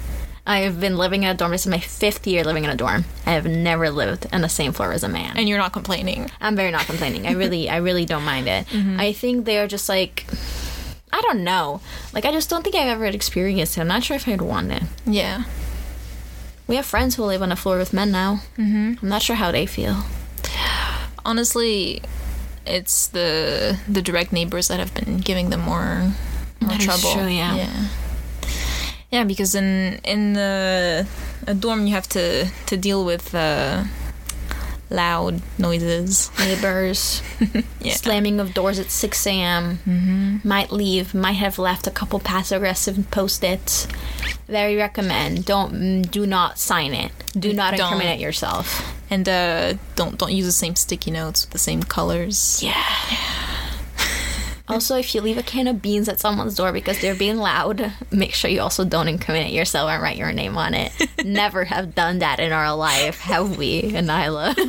I 0.47 0.59
have 0.59 0.79
been 0.81 0.99
living 0.99 1.23
in 1.23 1.31
a 1.31 1.35
dorm. 1.35 1.53
This 1.53 1.65
is 1.65 1.71
my 1.71 1.79
fifth 1.81 2.27
year 2.27 2.45
living 2.45 2.65
in 2.65 2.71
a 2.71 2.77
dorm. 2.77 3.07
I 3.25 3.31
have 3.31 3.47
never 3.47 3.89
lived 3.89 4.27
in 4.31 4.43
the 4.43 4.51
same 4.51 4.73
floor 4.73 4.93
as 4.93 5.03
a 5.03 5.09
man. 5.09 5.39
and 5.39 5.49
you're 5.49 5.57
not 5.57 5.73
complaining. 5.73 6.31
I'm 6.43 6.57
very 6.57 6.71
not 6.71 6.85
complaining. 6.85 7.27
I 7.27 7.33
really, 7.33 7.71
I 7.71 7.79
really 7.79 8.05
don't 8.05 8.25
mind 8.25 8.49
it. 8.49 8.67
Mm-hmm. 8.79 9.01
I 9.01 9.13
think 9.15 9.47
they 9.47 9.59
are 9.59 9.67
just 9.67 9.89
like, 9.89 10.27
I 11.19 11.21
don't 11.23 11.43
know. 11.43 11.81
Like, 12.15 12.25
I 12.25 12.31
just 12.33 12.49
don't 12.51 12.63
think 12.63 12.77
I've 12.77 12.89
ever 12.89 13.07
experienced 13.07 13.77
it. 13.77 13.81
I'm 13.81 13.89
not 13.89 14.05
sure 14.05 14.17
if 14.17 14.29
I'd 14.29 14.41
want 14.41 14.71
it. 14.73 14.85
Yeah. 15.05 15.45
We 16.69 16.77
have 16.77 16.87
friends 16.87 17.17
who 17.17 17.25
live 17.25 17.43
on 17.43 17.51
a 17.51 17.57
floor 17.57 17.77
with 17.79 17.93
men 17.93 18.11
now. 18.13 18.41
Mm-hmm. 18.57 18.95
I'm 19.03 19.09
not 19.09 19.23
sure 19.23 19.37
how 19.37 19.51
they 19.51 19.67
feel. 19.67 20.05
Honestly, 21.25 22.03
it's 22.67 23.09
the 23.09 23.79
the 23.89 24.03
direct 24.03 24.33
neighbors 24.33 24.69
that 24.69 24.79
have 24.79 24.93
been 24.95 25.19
giving 25.19 25.51
them 25.51 25.61
more 25.61 26.13
more 26.61 26.71
That 26.73 26.81
trouble. 26.81 27.13
true, 27.13 27.27
yeah. 27.27 27.57
yeah. 27.57 27.87
Yeah, 29.11 29.25
because 29.25 29.55
in 29.55 30.01
in 30.05 30.35
the 30.35 31.07
a 31.47 31.55
dorm 31.55 31.87
you 31.87 31.95
have 31.95 32.09
to 32.11 32.49
to 32.67 32.77
deal 32.77 33.05
with 33.05 33.35
uh, 33.35 33.85
loud 34.91 35.41
noises. 35.59 36.31
Neighbors, 36.39 37.23
Yeah. 37.81 37.93
slamming 37.95 38.41
of 38.41 38.55
doors 38.55 38.79
at 38.79 38.91
6 38.91 39.27
a.m. 39.27 39.79
Mm-hmm. 39.87 40.49
Might 40.49 40.73
leave, 40.73 41.15
might 41.15 41.33
have 41.33 41.59
left 41.59 41.87
a 41.87 41.91
couple 41.91 42.19
passive 42.21 42.57
aggressive 42.59 43.11
post 43.11 43.45
its. 43.45 43.87
Very 44.49 44.77
recommend. 44.77 45.45
Don't, 45.45 45.75
mm, 45.75 46.11
do 46.11 46.27
not 46.27 46.59
sign 46.59 46.95
it. 46.95 47.13
Do 47.39 47.53
not 47.53 47.77
Don't. 47.77 47.93
incriminate 47.93 48.21
yourself. 48.21 48.95
And 49.11 49.27
uh, 49.29 49.75
don't 49.95 50.19
don't 50.19 50.33
use 50.33 50.45
the 50.45 50.53
same 50.53 50.77
sticky 50.77 51.11
notes 51.11 51.45
with 51.45 51.53
the 51.53 51.59
same 51.59 51.83
colors. 51.83 52.63
Yeah. 52.63 52.85
Also, 54.69 54.97
if 54.97 55.15
you 55.15 55.21
leave 55.23 55.39
a 55.39 55.43
can 55.43 55.67
of 55.67 55.81
beans 55.81 56.09
at 56.09 56.21
someone's 56.21 56.55
door 56.55 56.73
because 56.73 57.01
they're 57.01 57.15
being 57.15 57.39
loud, 57.39 57.93
make 58.11 58.35
sure 58.35 58.51
you 58.51 58.61
also 58.61 58.85
don't 58.85 59.09
incriminate 59.09 59.53
yourself 59.53 59.89
and 59.91 60.03
write 60.03 60.19
your 60.19 60.33
name 60.33 60.59
on 60.59 60.75
it. 60.75 60.93
Never 61.25 61.65
have 61.65 61.95
done 61.95 62.19
that 62.19 62.39
in 62.39 62.53
our 62.53 62.77
life, 62.77 63.21
have 63.21 63.57
we, 63.57 63.95
Anaela? 63.95 64.55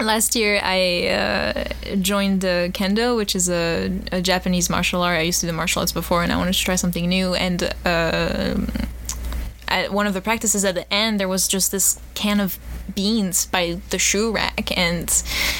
Last 0.00 0.36
year, 0.36 0.60
I 0.62 1.08
uh, 1.08 1.64
joined 1.96 2.44
uh, 2.44 2.68
kendo, 2.68 3.16
which 3.16 3.34
is 3.34 3.48
a, 3.48 3.90
a 4.12 4.20
Japanese 4.20 4.68
martial 4.68 5.02
art. 5.02 5.18
I 5.18 5.22
used 5.22 5.40
to 5.40 5.46
do 5.46 5.52
martial 5.52 5.80
arts 5.80 5.92
before, 5.92 6.22
and 6.22 6.32
I 6.32 6.36
wanted 6.36 6.54
to 6.54 6.60
try 6.60 6.76
something 6.76 7.08
new. 7.08 7.34
And 7.34 7.62
uh, 7.84 8.56
at 9.74 9.92
one 9.92 10.06
of 10.06 10.14
the 10.14 10.20
practices 10.20 10.64
at 10.64 10.74
the 10.76 10.90
end, 10.92 11.18
there 11.18 11.28
was 11.28 11.48
just 11.48 11.72
this 11.72 11.98
can 12.14 12.38
of 12.40 12.58
beans 12.94 13.46
by 13.46 13.80
the 13.90 13.98
shoe 13.98 14.30
rack, 14.30 14.70
and 14.78 15.10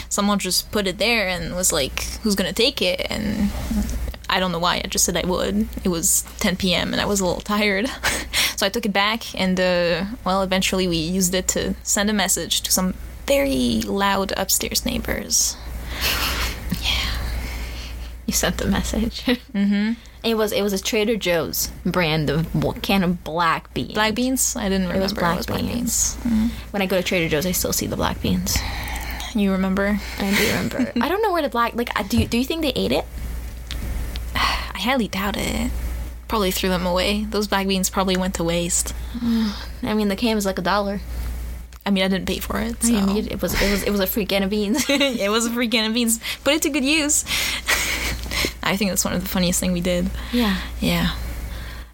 someone 0.09 0.39
just 0.39 0.71
put 0.71 0.87
it 0.87 0.99
there 0.99 1.27
and 1.29 1.55
was 1.57 1.73
like, 1.73 2.05
"Who's 2.23 2.37
gonna 2.37 2.53
take 2.53 2.81
it?" 2.81 3.05
And 3.11 3.51
I 4.31 4.39
don't 4.41 4.53
know 4.53 4.61
why. 4.61 4.81
I 4.85 4.89
just 4.89 5.05
said 5.05 5.17
I 5.17 5.27
would. 5.27 5.69
It 5.83 5.89
was 5.89 6.25
10 6.39 6.57
p.m. 6.57 6.93
and 6.93 7.01
I 7.01 7.07
was 7.07 7.21
a 7.21 7.27
little 7.27 7.41
tired, 7.41 7.89
so 8.57 8.65
I 8.65 8.69
took 8.69 8.87
it 8.87 8.93
back. 8.93 9.35
And 9.39 9.59
uh, 9.59 10.05
well, 10.25 10.43
eventually 10.43 10.87
we 10.89 10.97
used 10.97 11.35
it 11.35 11.49
to 11.49 11.75
send 11.83 12.09
a 12.09 12.13
message 12.13 12.61
to 12.63 12.71
some 12.73 12.95
very 13.27 13.83
loud 13.83 14.33
upstairs 14.37 14.87
neighbors. 14.87 15.57
Yeah. 16.83 17.13
You 18.27 18.33
sent 18.33 18.59
the 18.59 18.67
message. 18.67 19.23
mm-hmm. 19.25 19.93
It 20.25 20.37
was 20.39 20.53
it 20.53 20.63
was 20.63 20.73
a 20.73 20.83
Trader 20.83 21.17
Joe's 21.17 21.71
brand 21.85 22.31
of 22.31 22.47
can 22.83 23.03
of 23.03 23.23
black 23.25 23.73
beans. 23.75 23.93
Black 23.93 24.15
beans? 24.15 24.57
I 24.57 24.65
didn't 24.71 24.89
remember. 24.89 25.01
It 25.01 25.03
was 25.03 25.13
black 25.13 25.47
beans. 25.47 26.17
Mm-hmm. 26.23 26.47
When 26.71 26.81
I 26.83 26.87
go 26.87 26.97
to 26.97 27.03
Trader 27.03 27.29
Joe's, 27.29 27.45
I 27.47 27.53
still 27.53 27.73
see 27.75 27.87
the 27.87 27.97
black 27.97 28.21
beans. 28.23 28.57
You 29.35 29.53
remember? 29.53 29.99
I 30.19 30.31
do 30.35 30.47
remember. 30.47 30.93
I 31.05 31.09
don't 31.09 31.21
know 31.23 31.33
where 31.33 31.43
the 31.43 31.49
black 31.51 31.75
like. 31.75 31.91
I- 31.99 32.05
Do 32.05 32.19
you, 32.19 32.27
do 32.27 32.39
you 32.39 32.45
think 32.45 32.63
they 32.63 32.73
ate 32.75 32.93
it? 32.93 33.05
I 34.35 34.79
highly 34.79 35.09
doubt 35.09 35.37
it. 35.37 35.71
probably 36.29 36.51
threw 36.51 36.69
them 36.71 36.87
away. 36.87 37.25
Those 37.25 37.47
black 37.49 37.67
beans 37.67 37.91
probably 37.91 38.17
went 38.17 38.35
to 38.37 38.45
waste. 38.45 38.95
I 39.23 39.95
mean, 39.95 40.09
the 40.09 40.17
can 40.17 40.35
was 40.37 40.47
like 40.47 40.59
a 40.59 40.63
dollar. 40.63 41.01
I 41.87 41.91
mean, 41.91 42.03
I 42.03 42.09
didn't 42.09 42.27
pay 42.27 42.39
for 42.39 42.59
it. 42.61 42.77
I 42.83 43.05
mean, 43.05 43.27
it 43.29 43.43
was 43.43 43.61
it 43.61 43.71
was 43.71 43.83
it 43.83 43.91
was 43.91 44.01
a 44.01 44.07
free 44.07 44.25
can 44.25 44.43
of 44.43 44.49
beans. 44.49 44.87
it 44.89 45.31
was 45.31 45.45
a 45.45 45.51
free 45.51 45.69
can 45.69 45.85
of 45.87 45.93
beans. 45.95 46.19
Put 46.43 46.55
it 46.55 46.63
to 46.63 46.71
good 46.71 46.85
use. 46.85 47.25
I 48.65 48.77
think 48.77 48.91
that's 48.91 49.05
one 49.05 49.15
of 49.15 49.23
the 49.23 49.29
funniest 49.29 49.61
thing 49.61 49.73
we 49.73 49.81
did. 49.81 50.11
yeah. 50.33 50.59
Yeah. 50.81 51.15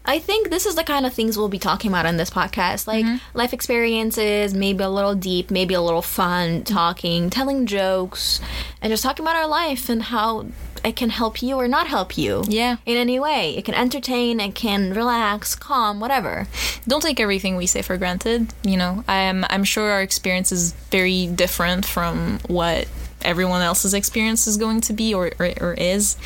I 0.04 0.18
think 0.18 0.48
this 0.48 0.64
is 0.64 0.76
the 0.76 0.83
kind 0.83 1.04
of 1.04 1.12
things 1.12 1.37
we'll 1.37 1.48
be 1.48 1.59
talking 1.59 1.90
about 1.90 2.06
in 2.06 2.16
this 2.16 2.30
podcast, 2.30 2.87
like 2.87 3.04
mm-hmm. 3.04 3.38
life 3.38 3.52
experiences, 3.52 4.54
maybe 4.54 4.83
a 4.83 4.88
little 4.88 5.14
deep, 5.14 5.50
maybe 5.50 5.74
a 5.74 5.80
little 5.80 6.02
fun, 6.02 6.64
talking, 6.64 7.28
telling 7.28 7.66
jokes, 7.66 8.40
and 8.80 8.90
just 8.90 9.02
talking 9.02 9.24
about 9.24 9.37
our 9.37 9.46
life 9.46 9.88
and 9.88 10.04
how 10.04 10.46
it 10.83 10.96
can 10.96 11.11
help 11.11 11.42
you 11.42 11.56
or 11.56 11.68
not 11.68 11.87
help 11.87 12.16
you. 12.16 12.42
Yeah. 12.48 12.76
In 12.87 12.96
any 12.96 13.20
way. 13.20 13.54
It 13.56 13.66
can 13.66 13.74
entertain, 13.74 14.40
it 14.40 14.54
can 14.54 14.94
relax, 14.94 15.54
calm, 15.54 16.00
whatever. 16.00 16.48
Don't 16.88 17.02
take 17.02 17.20
everything 17.20 17.56
we 17.56 17.66
say 17.66 17.83
for 17.83 17.96
granted. 17.98 18.52
You 18.64 18.78
know, 18.78 19.04
I'm 19.06 19.44
I'm 19.50 19.64
sure 19.64 19.90
our 19.90 20.02
experience 20.02 20.50
is 20.50 20.72
very 20.90 21.26
different 21.26 21.85
from 21.85 22.40
what 22.48 22.88
everyone 23.22 23.62
else's 23.62 23.94
experience 23.94 24.46
is 24.46 24.56
going 24.56 24.80
to 24.83 24.92
be 24.92 25.14
or 25.14 25.33
or, 25.38 25.52
or 25.61 25.74
is, 25.74 26.16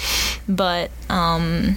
but 0.48 0.90
um, 1.08 1.76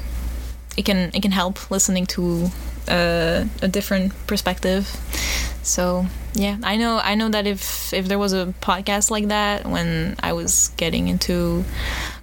it 0.76 0.86
can 0.86 1.12
it 1.14 1.22
can 1.22 1.32
help 1.32 1.70
listening 1.72 2.06
to 2.06 2.50
a, 2.88 3.48
a 3.62 3.68
different 3.68 4.14
perspective. 4.28 4.88
So 5.64 6.06
yeah, 6.34 6.58
I 6.64 6.78
know 6.78 7.00
I 7.04 7.16
know 7.16 7.30
that 7.30 7.46
if 7.46 7.94
if 7.94 8.08
there 8.08 8.20
was 8.20 8.32
a 8.34 8.54
podcast 8.62 9.12
like 9.12 9.28
that 9.28 9.66
when 9.66 10.16
I 10.22 10.34
was 10.34 10.70
getting 10.78 11.08
into 11.08 11.66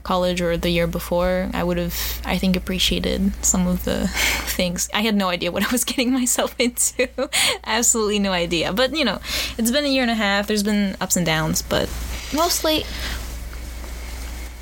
college 0.03 0.41
or 0.41 0.57
the 0.57 0.71
year 0.71 0.87
before, 0.87 1.51
I 1.53 1.65
would 1.65 1.77
have 1.77 2.23
I 2.25 2.39
think 2.39 2.57
appreciated 2.57 3.33
some 3.45 3.67
of 3.67 3.85
the 3.85 4.09
things. 4.57 4.89
I 4.95 5.03
had 5.03 5.15
no 5.15 5.29
idea 5.29 5.53
what 5.53 5.65
I 5.65 5.71
was 5.71 5.85
getting 5.91 6.13
myself 6.13 6.55
into. 6.59 7.09
Absolutely 7.65 8.19
no 8.19 8.33
idea. 8.33 8.73
But 8.73 8.97
you 8.97 9.05
know, 9.05 9.21
it's 9.59 9.71
been 9.71 9.85
a 9.85 9.89
year 9.89 10.03
and 10.03 10.11
a 10.11 10.15
half. 10.15 10.47
There's 10.47 10.63
been 10.63 10.97
ups 11.01 11.17
and 11.17 11.27
downs, 11.27 11.61
but 11.61 11.91
Mostly 12.35 12.85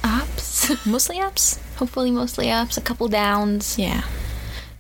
ups. 0.04 0.86
mostly 0.86 1.18
ups. 1.20 1.58
Hopefully, 1.76 2.10
mostly 2.10 2.50
ups, 2.50 2.76
a 2.76 2.80
couple 2.80 3.08
downs. 3.08 3.78
Yeah. 3.78 4.02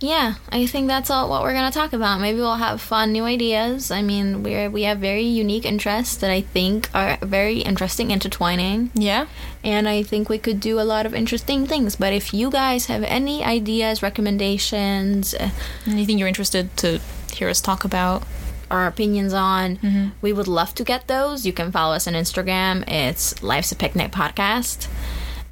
Yeah, 0.00 0.34
I 0.50 0.66
think 0.66 0.88
that's 0.88 1.10
all 1.10 1.30
what 1.30 1.42
we're 1.42 1.52
gonna 1.54 1.70
talk 1.70 1.92
about. 1.92 2.20
Maybe 2.20 2.38
we'll 2.38 2.56
have 2.56 2.80
fun 2.80 3.12
new 3.12 3.22
ideas. 3.24 3.92
I 3.92 4.02
mean, 4.02 4.42
we 4.42 4.66
we 4.66 4.82
have 4.82 4.98
very 4.98 5.22
unique 5.22 5.64
interests 5.64 6.16
that 6.16 6.28
I 6.30 6.40
think 6.40 6.90
are 6.92 7.18
very 7.22 7.60
interesting, 7.60 8.10
intertwining, 8.10 8.90
Yeah. 8.94 9.26
and 9.62 9.88
I 9.88 10.02
think 10.02 10.28
we 10.28 10.38
could 10.38 10.58
do 10.58 10.80
a 10.80 10.82
lot 10.82 11.06
of 11.06 11.14
interesting 11.14 11.68
things. 11.68 11.94
But 11.94 12.12
if 12.12 12.34
you 12.34 12.50
guys 12.50 12.86
have 12.86 13.04
any 13.04 13.44
ideas, 13.44 14.02
recommendations, 14.02 15.34
uh, 15.34 15.50
Anything 15.86 16.18
you're 16.18 16.26
interested 16.28 16.76
to 16.78 17.00
hear 17.32 17.48
us 17.48 17.60
talk 17.60 17.84
about? 17.84 18.24
Or 18.72 18.86
opinions 18.86 19.32
on, 19.32 20.12
we 20.22 20.32
would 20.32 20.48
love 20.48 20.74
to 20.76 20.84
get 20.84 21.06
those. 21.06 21.44
You 21.46 21.52
can 21.52 21.70
follow 21.70 21.94
us 21.94 22.08
on 22.08 22.14
Instagram. 22.14 22.88
It's 22.88 23.42
Life's 23.42 23.70
a 23.72 23.76
Picnic 23.76 24.10
Podcast. 24.12 24.88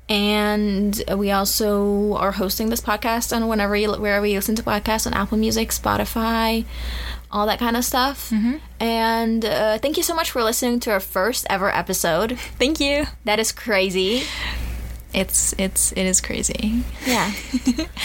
And 0.09 1.00
we 1.16 1.30
also 1.30 2.14
are 2.14 2.33
hosting 2.33 2.68
this 2.70 2.80
podcast 2.80 3.35
on 3.37 3.46
whenever 3.46 3.76
you 3.76 3.92
wherever 3.92 4.26
you 4.26 4.37
listen 4.38 4.56
to 4.56 4.62
podcasts 4.62 5.06
on 5.06 5.14
Apple 5.14 5.38
Music, 5.38 5.68
Spotify, 5.68 6.64
all 7.30 7.46
that 7.46 7.61
kind 7.61 7.76
of 7.76 7.85
stuff. 7.85 8.33
And 8.80 9.44
uh, 9.44 9.78
thank 9.78 9.96
you 9.96 10.02
so 10.02 10.14
much 10.16 10.33
for 10.33 10.42
listening 10.42 10.80
to 10.80 10.90
our 10.90 10.98
first 10.98 11.46
ever 11.48 11.70
episode. 11.70 12.38
Thank 12.59 12.80
you. 12.80 13.04
That 13.24 13.38
is 13.38 13.52
crazy. 13.52 14.22
It's 15.14 15.54
it's 15.59 15.92
it 15.92 16.06
is 16.06 16.20
crazy. 16.20 16.83
Yeah, 17.06 17.30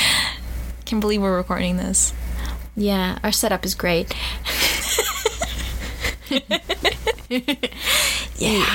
Can't 0.86 1.02
believe 1.02 1.22
we're 1.24 1.36
recording 1.36 1.78
this. 1.78 2.14
yeah. 2.76 3.18
Our 3.24 3.32
setup 3.32 3.66
is 3.66 3.74
great. 3.74 4.14
Yeah. 8.38 8.66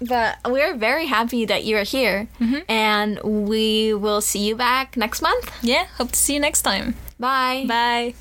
But 0.00 0.38
we're 0.46 0.76
very 0.76 1.06
happy 1.06 1.44
that 1.46 1.64
you're 1.64 1.82
here, 1.82 2.28
mm-hmm. 2.40 2.70
and 2.70 3.18
we 3.22 3.94
will 3.94 4.20
see 4.20 4.46
you 4.46 4.54
back 4.54 4.96
next 4.96 5.22
month. 5.22 5.50
Yeah. 5.60 5.86
Hope 5.96 6.12
to 6.12 6.18
see 6.18 6.34
you 6.34 6.40
next 6.40 6.62
time. 6.62 6.94
Bye. 7.18 7.64
Bye. 7.66 8.14